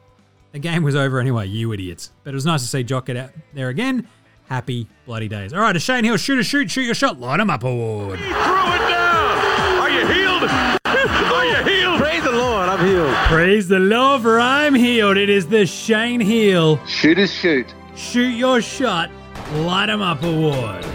[0.54, 2.12] The game was over anyway, you idiots.
[2.24, 4.08] But it was nice to see Jock get out there again.
[4.48, 5.54] Happy bloody days.
[5.54, 7.68] All right, a Shane Heal, shoot a shoot, shoot your shot, light him up oh,
[7.68, 8.02] oh, oh.
[8.04, 8.20] award.
[8.20, 9.38] Throw it down.
[9.80, 10.44] Are you healed?
[10.86, 12.00] Are you healed?
[12.00, 13.16] Praise the Lord, I'm healed.
[13.28, 15.18] Praise the Lord, for I'm healed.
[15.18, 16.76] It is the Shane Heal.
[16.76, 17.74] a shoot.
[17.96, 19.10] Shoot your shot,
[19.54, 20.86] light 'em up award.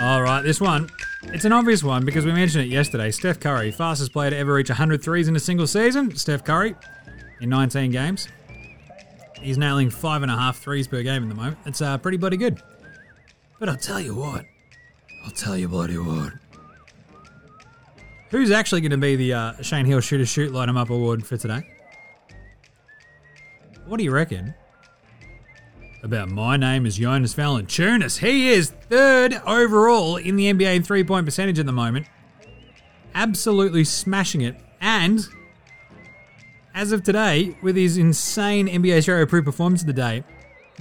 [0.00, 0.88] All right, this one.
[1.24, 3.10] It's an obvious one because we mentioned it yesterday.
[3.10, 6.16] Steph Curry, fastest player to ever reach 100 threes in a single season.
[6.16, 6.74] Steph Curry,
[7.40, 8.28] in 19 games.
[9.40, 11.58] He's nailing five and a half threes per game at the moment.
[11.66, 12.60] It's uh, pretty bloody good.
[13.58, 14.44] But I'll tell you what.
[15.24, 16.32] I'll tell you bloody what.
[18.30, 21.26] Who's actually going to be the uh, Shane Heal Shooter Shoot Light 'em Up Award
[21.26, 21.66] for today?
[23.86, 24.54] What do you reckon
[26.02, 28.18] about my name is Jonas Valanciunas?
[28.18, 32.06] He is third overall in the NBA in three point percentage at the moment.
[33.14, 34.56] Absolutely smashing it.
[34.80, 35.26] And
[36.74, 40.24] as of today, with his insane NBA Australia approved performance of the day,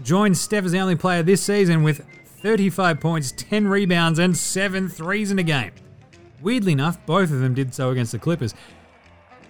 [0.04, 4.90] joins Steph as the only player this season with 35 points, 10 rebounds, and 7
[4.90, 5.72] threes in a game.
[6.42, 8.54] Weirdly enough, both of them did so against the Clippers.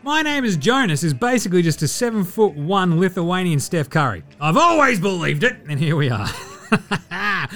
[0.03, 4.23] My name is Jonas is basically just a seven foot one Lithuanian Steph Curry.
[4.39, 6.29] I've always believed it, and here we are.
[7.11, 7.47] uh,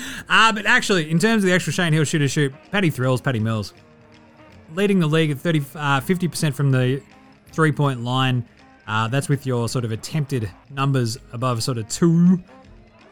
[0.52, 3.74] but actually, in terms of the actual Shane Heal shooter shoot, Paddy Thrills, Paddy Mills,
[4.74, 7.02] leading the league at 30, uh, 50% from the
[7.52, 8.46] three point line.
[8.92, 12.44] Uh, that's with your sort of attempted numbers above sort of two.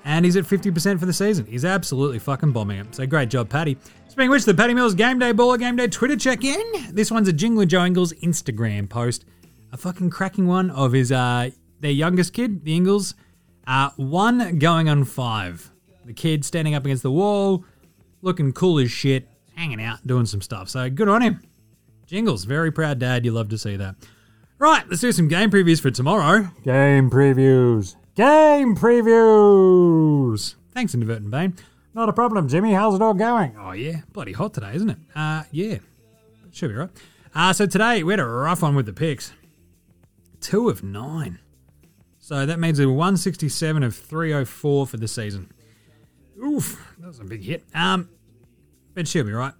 [0.04, 1.46] And he's at 50% for the season.
[1.46, 2.94] He's absolutely fucking bombing it.
[2.94, 3.78] So great job, Paddy.
[4.10, 6.62] Speaking of which, the Paddy Mills Game Day Baller Game Day Twitter check in.
[6.92, 9.24] This one's a Jingle Joe Ingles Instagram post.
[9.72, 11.50] A fucking cracking one of his uh
[11.80, 13.16] their youngest kid, the Ingles.
[13.66, 15.72] Uh, one going on five.
[16.04, 17.64] The kid standing up against the wall,
[18.22, 20.68] looking cool as shit, hanging out, doing some stuff.
[20.68, 21.42] So good on him.
[22.06, 23.24] Jingles, very proud dad.
[23.24, 23.96] You love to see that.
[24.60, 26.50] Right, let's do some game previews for tomorrow.
[26.64, 27.96] Game previews.
[28.14, 30.56] Game previews.
[30.74, 31.56] Thanks, Inadvertent Bane.
[31.94, 32.74] Not a problem, Jimmy.
[32.74, 33.56] How's it all going?
[33.58, 34.02] Oh, yeah.
[34.12, 34.98] Bloody hot today, isn't it?
[35.16, 35.78] Uh, yeah.
[36.52, 36.90] Should be right.
[37.34, 39.32] Uh, so today, we had a rough one with the picks.
[40.42, 41.40] Two of nine.
[42.20, 45.54] So that means a 167 of 304 for the season.
[46.38, 47.64] Oof, that was a big hit.
[47.74, 48.10] Um,
[48.94, 49.54] but she'll be right.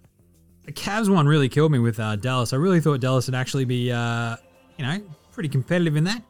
[0.66, 2.52] The Cavs one really killed me with uh, Dallas.
[2.52, 4.36] I really thought Dallas would actually be, uh,
[4.80, 5.02] you know,
[5.32, 6.22] pretty competitive in that.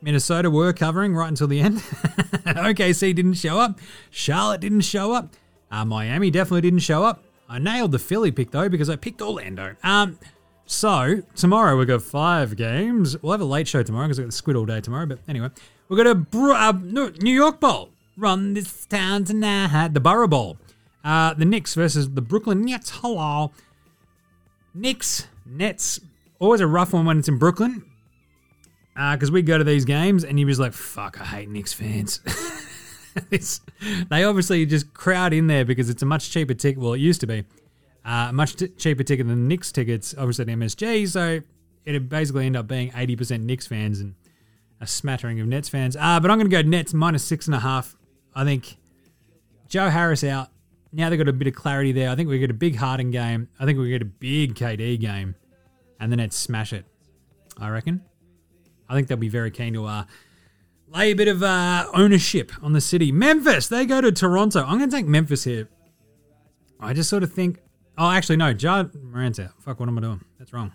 [0.00, 1.76] Minnesota were covering right until the end.
[1.78, 3.78] OKC didn't show up.
[4.10, 5.28] Charlotte didn't show up.
[5.70, 7.22] Uh, Miami definitely didn't show up.
[7.48, 9.76] I nailed the Philly pick though because I picked Orlando.
[9.84, 10.18] Um,
[10.66, 13.16] so tomorrow we've got five games.
[13.22, 15.06] We'll have a late show tomorrow because I've got the squid all day tomorrow.
[15.06, 15.50] But anyway,
[15.88, 17.90] we've got a uh, New York Bowl.
[18.16, 19.94] Run this town tonight.
[19.94, 20.58] The Borough Bowl.
[21.04, 22.90] Uh, the Knicks versus the Brooklyn Nets.
[22.94, 23.52] Hello.
[24.74, 26.00] Knicks, Nets.
[26.40, 27.84] Always a rough one when it's in Brooklyn.
[28.94, 31.72] Because uh, we go to these games and you're just like, fuck, I hate Knicks
[31.72, 32.20] fans.
[34.10, 36.82] they obviously just crowd in there because it's a much cheaper ticket.
[36.82, 37.44] Well, it used to be
[38.04, 41.08] uh, much t- cheaper ticket than Knicks tickets, obviously at MSG.
[41.08, 41.40] So
[41.84, 44.14] it'd basically end up being 80% Knicks fans and
[44.80, 45.96] a smattering of Nets fans.
[45.96, 47.96] Uh, but I'm going to go Nets minus six and a half.
[48.34, 48.76] I think
[49.68, 50.48] Joe Harris out.
[50.92, 52.10] Now they've got a bit of clarity there.
[52.10, 53.48] I think we get a big Harden game.
[53.58, 55.36] I think we get a big KD game.
[55.98, 56.84] And the Nets smash it.
[57.58, 58.02] I reckon.
[58.88, 60.04] I think they'll be very keen to uh,
[60.88, 63.12] lay a bit of uh, ownership on the city.
[63.12, 64.62] Memphis, they go to Toronto.
[64.64, 65.68] I'm going to take Memphis here.
[66.80, 67.58] I just sort of think,
[67.96, 69.50] oh, actually, no, Ja Morant's out.
[69.60, 70.20] Fuck, what am I doing?
[70.38, 70.72] That's wrong.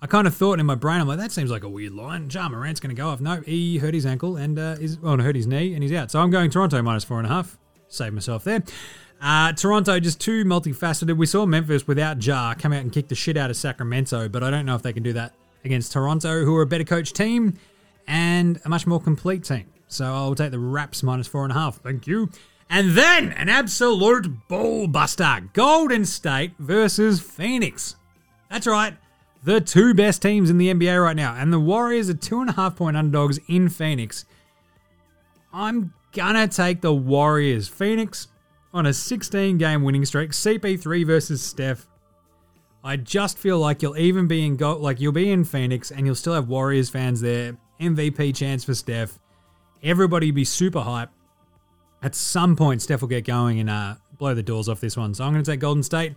[0.00, 2.28] I kind of thought in my brain, I'm like, that seems like a weird line.
[2.28, 3.20] Ja Morant's going to go off.
[3.20, 6.10] No, he hurt his ankle and uh, is well, hurt his knee and he's out.
[6.10, 7.56] So I'm going Toronto minus four and a half.
[7.86, 8.64] Save myself there.
[9.20, 11.16] Uh, Toronto just too multifaceted.
[11.16, 14.42] We saw Memphis without Jar come out and kick the shit out of Sacramento, but
[14.42, 15.34] I don't know if they can do that
[15.64, 17.58] against Toronto, who are a better coach team
[18.06, 19.66] and a much more complete team.
[19.88, 21.76] So I'll take the Raps minus four and a half.
[21.76, 22.30] Thank you.
[22.70, 27.96] And then an absolute ball buster Golden State versus Phoenix.
[28.50, 28.96] That's right.
[29.44, 31.34] The two best teams in the NBA right now.
[31.36, 34.24] And the Warriors are two and a half point underdogs in Phoenix.
[35.52, 37.68] I'm gonna take the Warriors.
[37.68, 38.28] Phoenix
[38.72, 40.30] on a 16 game winning streak.
[40.30, 41.86] CP3 versus Steph.
[42.84, 46.04] I just feel like you'll even be in go like you'll be in Phoenix and
[46.04, 47.56] you'll still have Warriors fans there.
[47.80, 49.18] MVP chance for Steph.
[49.82, 51.10] Everybody be super hype.
[52.02, 55.14] At some point, Steph will get going and uh, blow the doors off this one.
[55.14, 56.14] So I'm going to take Golden State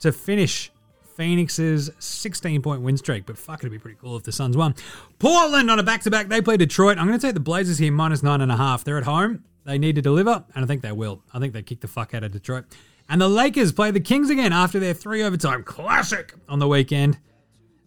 [0.00, 0.70] to finish
[1.16, 3.26] Phoenix's 16 point win streak.
[3.26, 4.74] But fuck, it'd be pretty cool if the Suns won.
[5.18, 6.28] Portland on a back to back.
[6.28, 6.98] They play Detroit.
[6.98, 8.84] I'm going to take the Blazers here minus nine and a half.
[8.84, 9.44] They're at home.
[9.64, 11.22] They need to deliver, and I think they will.
[11.34, 12.66] I think they kick the fuck out of Detroit.
[13.08, 17.18] And the Lakers play the Kings again after their three overtime classic on the weekend.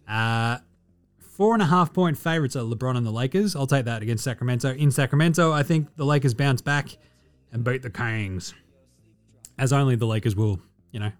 [0.08, 0.58] Uh,
[1.18, 3.54] four and a half point favorites are LeBron and the Lakers.
[3.54, 4.74] I'll take that against Sacramento.
[4.74, 6.96] In Sacramento, I think the Lakers bounce back
[7.52, 8.54] and beat the Kings,
[9.58, 10.60] as only the Lakers will.
[10.90, 11.12] You know,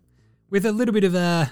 [0.49, 1.47] with a little bit of uh,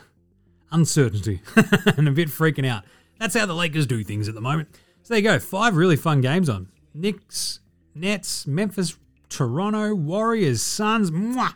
[0.70, 1.40] uncertainty
[1.96, 2.84] and a bit freaking out.
[3.18, 4.68] That's how the Lakers do things at the moment.
[5.03, 5.38] So there you go.
[5.38, 6.68] Five really fun games on.
[6.94, 7.61] Knicks,
[7.94, 8.96] Nets, Memphis,
[9.28, 11.55] Toronto, Warriors, Suns, mwah,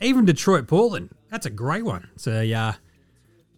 [0.00, 1.10] even Detroit, Portland.
[1.30, 2.08] That's a great one.
[2.16, 2.74] So, yeah,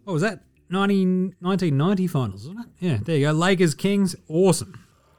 [0.04, 0.40] what was that?
[0.70, 2.72] 90, 1990 finals, wasn't it?
[2.78, 3.32] Yeah, there you go.
[3.32, 4.78] Lakers, Kings, awesome.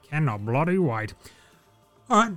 [0.09, 1.13] Cannot bloody wait.
[2.09, 2.33] All right,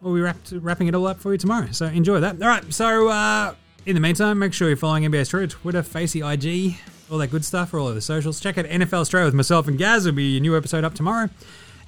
[0.00, 1.68] we'll be wrapped, wrapping it all up for you tomorrow.
[1.72, 2.40] So enjoy that.
[2.40, 3.54] All right, so uh,
[3.86, 6.76] in the meantime, make sure you're following NBA Australia, Twitter, Facey, IG,
[7.10, 8.40] all that good stuff for all of the socials.
[8.40, 10.04] Check out NFL Australia with myself and Gaz.
[10.04, 11.28] There'll be a new episode up tomorrow.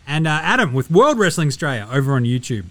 [0.07, 2.67] And uh, Adam with World Wrestling Australia over on YouTube.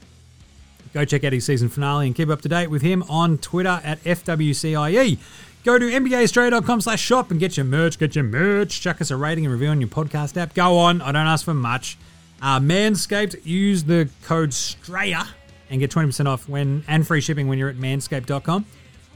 [0.96, 3.82] Go check out his season finale and keep up to date with him on Twitter
[3.84, 5.18] at FWCIE.
[5.66, 8.80] Go to NBAaustralia.com slash shop and get your merch, get your merch.
[8.80, 10.54] Chuck us a rating and review on your podcast app.
[10.54, 11.98] Go on, I don't ask for much.
[12.41, 15.28] Uh, Manscaped, use the code STRAYA
[15.70, 18.66] and get 20% off when and free shipping when you're at manscaped.com.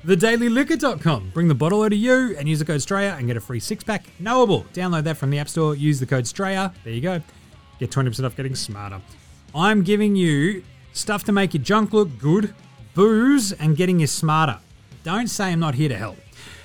[0.05, 1.31] TheDailyLiquor.com.
[1.33, 3.61] Bring the bottle over to you and use the code STRAYA and get a free
[3.61, 4.05] six pack.
[4.19, 4.65] Knowable.
[4.73, 5.75] Download that from the App Store.
[5.75, 6.73] Use the code STRAYA.
[6.83, 7.21] There you go.
[7.79, 8.99] Get 20% off getting smarter.
[9.55, 10.63] I'm giving you
[10.93, 12.53] stuff to make your junk look good,
[12.93, 14.59] booze, and getting you smarter.
[15.03, 16.17] Don't say I'm not here to help.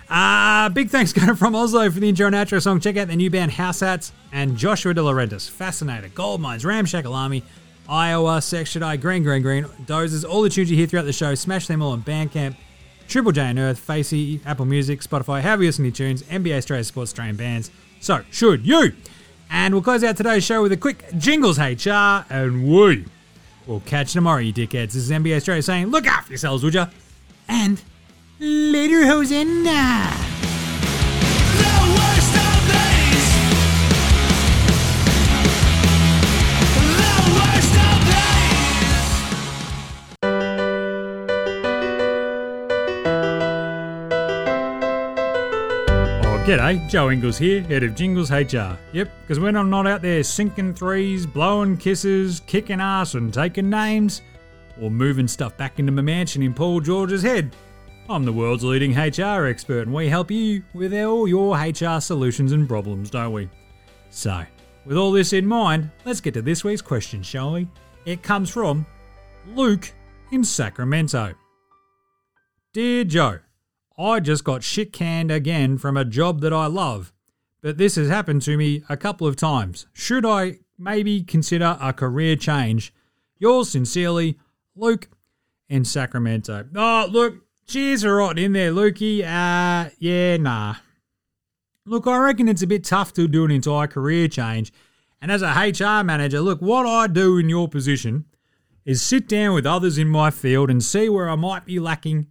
[0.08, 2.80] Uh, big thanks going from Oslo for the intro and outro song.
[2.80, 5.48] Check out the new band House Hats and Joshua De Laurentiis.
[5.48, 7.42] Fascinator, Gold Mines, Ramshackle Army,
[7.88, 11.34] Iowa, Section I, Green, Green, Green, Dozers, all the tunes you hear throughout the show.
[11.34, 12.56] Smash them all on Bandcamp,
[13.08, 16.84] Triple J and Earth, Facey, Apple Music, Spotify, however you listen to tunes, NBA Australia
[16.84, 17.70] Sports Australian bands.
[18.00, 18.92] So, should you?
[19.50, 23.04] And we'll close out today's show with a quick jingles HR and we
[23.66, 24.92] will catch you tomorrow, you dickheads.
[24.92, 26.86] This is NBA Straya saying, look after yourselves, would ya?
[27.48, 27.80] And
[28.38, 30.33] later, Hosanna.
[46.44, 48.76] G'day, Joe Ingles here, head of Jingles HR.
[48.92, 53.70] Yep, because when I'm not out there sinking threes, blowing kisses, kicking ass, and taking
[53.70, 54.20] names,
[54.78, 57.56] or moving stuff back into my mansion in Paul George's head,
[58.10, 62.52] I'm the world's leading HR expert, and we help you with all your HR solutions
[62.52, 63.48] and problems, don't we?
[64.10, 64.44] So,
[64.84, 67.68] with all this in mind, let's get to this week's question, shall we?
[68.04, 68.84] It comes from
[69.54, 69.90] Luke
[70.30, 71.32] in Sacramento.
[72.74, 73.38] Dear Joe,
[73.96, 77.12] I just got shit canned again from a job that I love,
[77.60, 79.86] but this has happened to me a couple of times.
[79.92, 82.92] Should I maybe consider a career change?
[83.38, 84.38] Yours sincerely,
[84.74, 85.08] Luke
[85.68, 86.66] in Sacramento.
[86.74, 87.36] Oh, look,
[87.66, 89.20] cheers are right in there, Lukey.
[89.20, 90.76] Uh, yeah, nah.
[91.86, 94.72] Look, I reckon it's a bit tough to do an entire career change.
[95.20, 98.24] And as a HR manager, look, what I do in your position
[98.84, 102.26] is sit down with others in my field and see where I might be lacking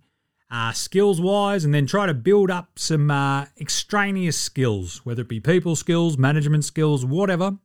[0.54, 5.28] uh, skills wise, and then try to build up some uh, extraneous skills, whether it
[5.28, 7.58] be people skills, management skills, whatever,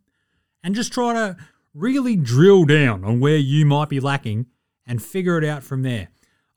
[0.64, 1.36] and just try to
[1.74, 4.46] really drill down on where you might be lacking
[4.86, 6.08] and figure it out from there.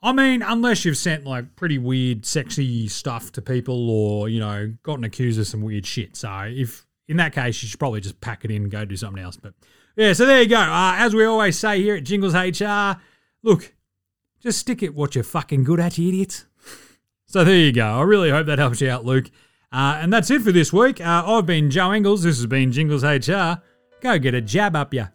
[0.01, 4.73] I mean, unless you've sent like pretty weird, sexy stuff to people or, you know,
[4.84, 6.15] gotten accused of some weird shit.
[6.15, 8.95] So, if in that case, you should probably just pack it in and go do
[8.95, 9.36] something else.
[9.36, 9.53] But
[9.97, 10.57] yeah, so there you go.
[10.57, 12.99] Uh, as we always say here at Jingles HR,
[13.43, 13.73] look,
[14.42, 16.46] just stick at what you're fucking good at, you idiots.
[17.28, 17.86] So there you go.
[17.86, 19.30] I really hope that helps you out, Luke.
[19.72, 21.00] Uh, and that's it for this week.
[21.00, 22.24] Uh, I've been Joe Ingles.
[22.24, 23.62] This has been Jingles HR.
[24.02, 25.08] Go get a jab up ya.